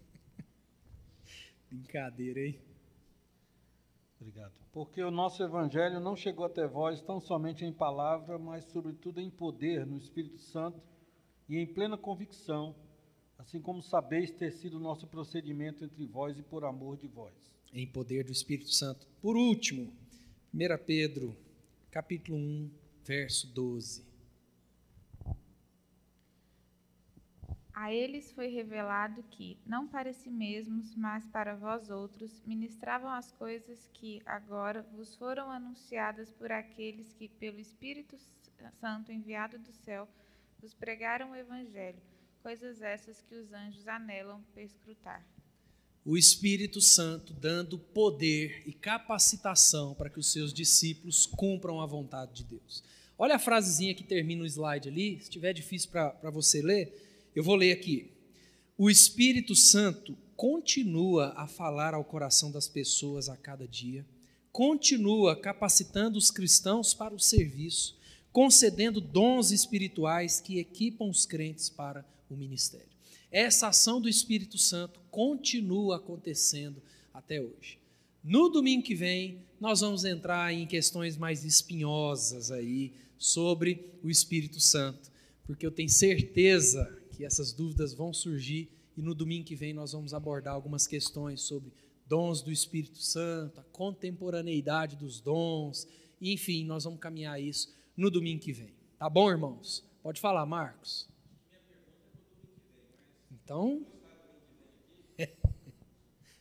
Brincadeira, 1.70 2.40
hein? 2.40 2.58
Obrigado. 4.20 4.52
Porque 4.72 5.02
o 5.02 5.10
nosso 5.10 5.42
evangelho 5.42 6.00
não 6.00 6.16
chegou 6.16 6.44
até 6.44 6.66
vós 6.66 7.00
tão 7.02 7.20
somente 7.20 7.64
em 7.64 7.72
palavra, 7.72 8.38
mas 8.38 8.64
sobretudo 8.66 9.20
em 9.20 9.30
poder, 9.30 9.86
no 9.86 9.96
Espírito 9.96 10.38
Santo 10.38 10.80
e 11.48 11.56
em 11.58 11.66
plena 11.66 11.96
convicção, 11.96 12.74
assim 13.38 13.60
como 13.60 13.82
sabeis 13.82 14.30
ter 14.30 14.50
sido 14.52 14.78
o 14.78 14.80
nosso 14.80 15.06
procedimento 15.06 15.84
entre 15.84 16.06
vós 16.06 16.38
e 16.38 16.42
por 16.42 16.64
amor 16.64 16.96
de 16.96 17.06
vós. 17.06 17.34
Em 17.72 17.86
poder 17.86 18.24
do 18.24 18.32
Espírito 18.32 18.70
Santo. 18.70 19.06
Por 19.20 19.36
último, 19.36 19.92
1 20.54 20.58
Pedro, 20.86 21.36
capítulo 21.90 22.38
1, 22.38 22.70
verso 23.04 23.46
12. 23.48 24.05
A 27.76 27.92
eles 27.92 28.32
foi 28.32 28.46
revelado 28.46 29.22
que, 29.24 29.58
não 29.66 29.86
para 29.86 30.10
si 30.10 30.30
mesmos, 30.30 30.96
mas 30.96 31.26
para 31.26 31.54
vós 31.54 31.90
outros, 31.90 32.42
ministravam 32.46 33.10
as 33.10 33.30
coisas 33.32 33.90
que 33.92 34.22
agora 34.24 34.80
vos 34.94 35.14
foram 35.16 35.50
anunciadas 35.50 36.32
por 36.32 36.50
aqueles 36.50 37.12
que, 37.12 37.28
pelo 37.28 37.60
Espírito 37.60 38.16
Santo 38.80 39.12
enviado 39.12 39.58
do 39.58 39.74
céu, 39.74 40.08
vos 40.58 40.72
pregaram 40.72 41.32
o 41.32 41.36
Evangelho, 41.36 42.00
coisas 42.42 42.80
essas 42.80 43.20
que 43.20 43.34
os 43.34 43.52
anjos 43.52 43.86
anelam 43.86 44.42
perscrutar. 44.54 45.22
O 46.02 46.16
Espírito 46.16 46.80
Santo 46.80 47.34
dando 47.34 47.78
poder 47.78 48.62
e 48.64 48.72
capacitação 48.72 49.94
para 49.94 50.08
que 50.08 50.18
os 50.18 50.32
seus 50.32 50.50
discípulos 50.50 51.26
cumpram 51.26 51.82
a 51.82 51.86
vontade 51.86 52.42
de 52.42 52.44
Deus. 52.44 52.82
Olha 53.18 53.36
a 53.36 53.38
frasezinha 53.38 53.94
que 53.94 54.02
termina 54.02 54.44
o 54.44 54.46
slide 54.46 54.88
ali, 54.88 55.16
se 55.18 55.24
estiver 55.24 55.52
difícil 55.52 55.90
para 55.90 56.30
você 56.30 56.62
ler 56.62 57.02
eu 57.36 57.44
vou 57.44 57.54
ler 57.54 57.70
aqui. 57.70 58.10
O 58.78 58.88
Espírito 58.88 59.54
Santo 59.54 60.16
continua 60.34 61.34
a 61.36 61.46
falar 61.46 61.92
ao 61.92 62.02
coração 62.02 62.50
das 62.50 62.66
pessoas 62.66 63.28
a 63.28 63.36
cada 63.36 63.68
dia, 63.68 64.06
continua 64.50 65.36
capacitando 65.36 66.18
os 66.18 66.30
cristãos 66.30 66.94
para 66.94 67.14
o 67.14 67.20
serviço, 67.20 67.96
concedendo 68.32 69.02
dons 69.02 69.50
espirituais 69.50 70.40
que 70.40 70.58
equipam 70.58 71.10
os 71.10 71.26
crentes 71.26 71.68
para 71.68 72.06
o 72.30 72.34
ministério. 72.34 72.88
Essa 73.30 73.68
ação 73.68 74.00
do 74.00 74.08
Espírito 74.08 74.56
Santo 74.56 74.98
continua 75.10 75.96
acontecendo 75.96 76.82
até 77.12 77.40
hoje. 77.40 77.78
No 78.24 78.48
domingo 78.48 78.82
que 78.82 78.94
vem, 78.94 79.42
nós 79.60 79.80
vamos 79.80 80.06
entrar 80.06 80.54
em 80.54 80.66
questões 80.66 81.18
mais 81.18 81.44
espinhosas 81.44 82.50
aí 82.50 82.92
sobre 83.18 83.84
o 84.02 84.08
Espírito 84.08 84.58
Santo, 84.58 85.10
porque 85.46 85.66
eu 85.66 85.70
tenho 85.70 85.88
certeza 85.88 86.96
que 87.16 87.24
essas 87.24 87.52
dúvidas 87.52 87.94
vão 87.94 88.12
surgir 88.12 88.68
e 88.96 89.02
no 89.02 89.14
domingo 89.14 89.46
que 89.46 89.56
vem 89.56 89.72
nós 89.72 89.92
vamos 89.92 90.12
abordar 90.12 90.54
algumas 90.54 90.86
questões 90.86 91.40
sobre 91.40 91.72
dons 92.06 92.42
do 92.42 92.52
Espírito 92.52 92.98
Santo, 92.98 93.60
a 93.60 93.64
contemporaneidade 93.64 94.96
dos 94.96 95.20
dons, 95.20 95.88
enfim, 96.20 96.64
nós 96.64 96.84
vamos 96.84 97.00
caminhar 97.00 97.40
isso 97.40 97.74
no 97.96 98.10
domingo 98.10 98.42
que 98.42 98.52
vem. 98.52 98.74
Tá 98.98 99.08
bom, 99.08 99.30
irmãos? 99.30 99.84
Pode 100.02 100.20
falar, 100.20 100.46
Marcos. 100.46 101.08
Então, 103.30 103.86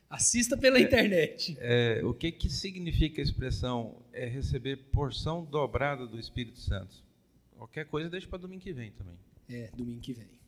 assista 0.10 0.58
pela 0.58 0.78
é, 0.78 0.82
internet. 0.82 1.58
É, 1.60 2.02
o 2.04 2.14
que, 2.14 2.32
que 2.32 2.50
significa 2.50 3.22
a 3.22 3.24
expressão 3.24 4.02
é 4.14 4.26
receber 4.26 4.78
porção 4.92 5.44
dobrada 5.44 6.06
do 6.06 6.20
Espírito 6.20 6.60
Santo? 6.60 7.04
Qualquer 7.58 7.86
coisa 7.86 8.10
deixa 8.10 8.28
para 8.28 8.38
domingo 8.38 8.62
que 8.62 8.74
vem 8.74 8.92
também. 8.92 9.18
É, 9.50 9.72
domingo 9.76 10.02
que 10.02 10.14
vem. 10.14 10.45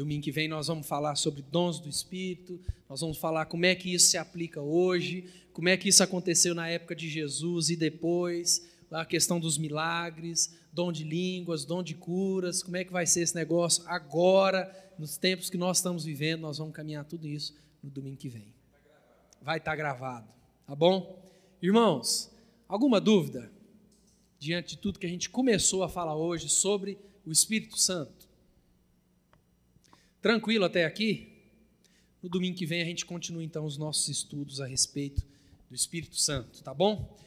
Domingo 0.00 0.24
que 0.24 0.32
vem 0.32 0.48
nós 0.48 0.66
vamos 0.66 0.86
falar 0.86 1.14
sobre 1.14 1.42
dons 1.42 1.78
do 1.78 1.86
Espírito, 1.86 2.58
nós 2.88 3.02
vamos 3.02 3.18
falar 3.18 3.44
como 3.44 3.66
é 3.66 3.74
que 3.74 3.92
isso 3.92 4.06
se 4.06 4.16
aplica 4.16 4.58
hoje, 4.58 5.26
como 5.52 5.68
é 5.68 5.76
que 5.76 5.90
isso 5.90 6.02
aconteceu 6.02 6.54
na 6.54 6.66
época 6.66 6.96
de 6.96 7.06
Jesus 7.06 7.68
e 7.68 7.76
depois, 7.76 8.66
a 8.90 9.04
questão 9.04 9.38
dos 9.38 9.58
milagres, 9.58 10.58
dom 10.72 10.90
de 10.90 11.04
línguas, 11.04 11.66
dom 11.66 11.82
de 11.82 11.94
curas, 11.94 12.62
como 12.62 12.78
é 12.78 12.84
que 12.84 12.90
vai 12.90 13.06
ser 13.06 13.20
esse 13.20 13.34
negócio 13.34 13.84
agora, 13.86 14.74
nos 14.98 15.18
tempos 15.18 15.50
que 15.50 15.58
nós 15.58 15.76
estamos 15.76 16.02
vivendo, 16.02 16.40
nós 16.40 16.56
vamos 16.56 16.72
caminhar 16.74 17.04
tudo 17.04 17.28
isso 17.28 17.54
no 17.82 17.90
domingo 17.90 18.16
que 18.16 18.30
vem. 18.30 18.54
Vai 19.42 19.58
estar 19.58 19.76
gravado, 19.76 20.32
tá 20.66 20.74
bom? 20.74 21.22
Irmãos, 21.60 22.30
alguma 22.66 23.02
dúvida 23.02 23.52
diante 24.38 24.76
de 24.76 24.78
tudo 24.78 24.98
que 24.98 25.06
a 25.06 25.10
gente 25.10 25.28
começou 25.28 25.82
a 25.82 25.90
falar 25.90 26.16
hoje 26.16 26.48
sobre 26.48 26.96
o 27.26 27.30
Espírito 27.30 27.78
Santo? 27.78 28.19
Tranquilo 30.20 30.64
até 30.64 30.84
aqui? 30.84 31.32
No 32.22 32.28
domingo 32.28 32.56
que 32.56 32.66
vem 32.66 32.82
a 32.82 32.84
gente 32.84 33.06
continua 33.06 33.42
então 33.42 33.64
os 33.64 33.78
nossos 33.78 34.08
estudos 34.08 34.60
a 34.60 34.66
respeito 34.66 35.22
do 35.68 35.74
Espírito 35.74 36.16
Santo, 36.16 36.62
tá 36.62 36.74
bom? 36.74 37.18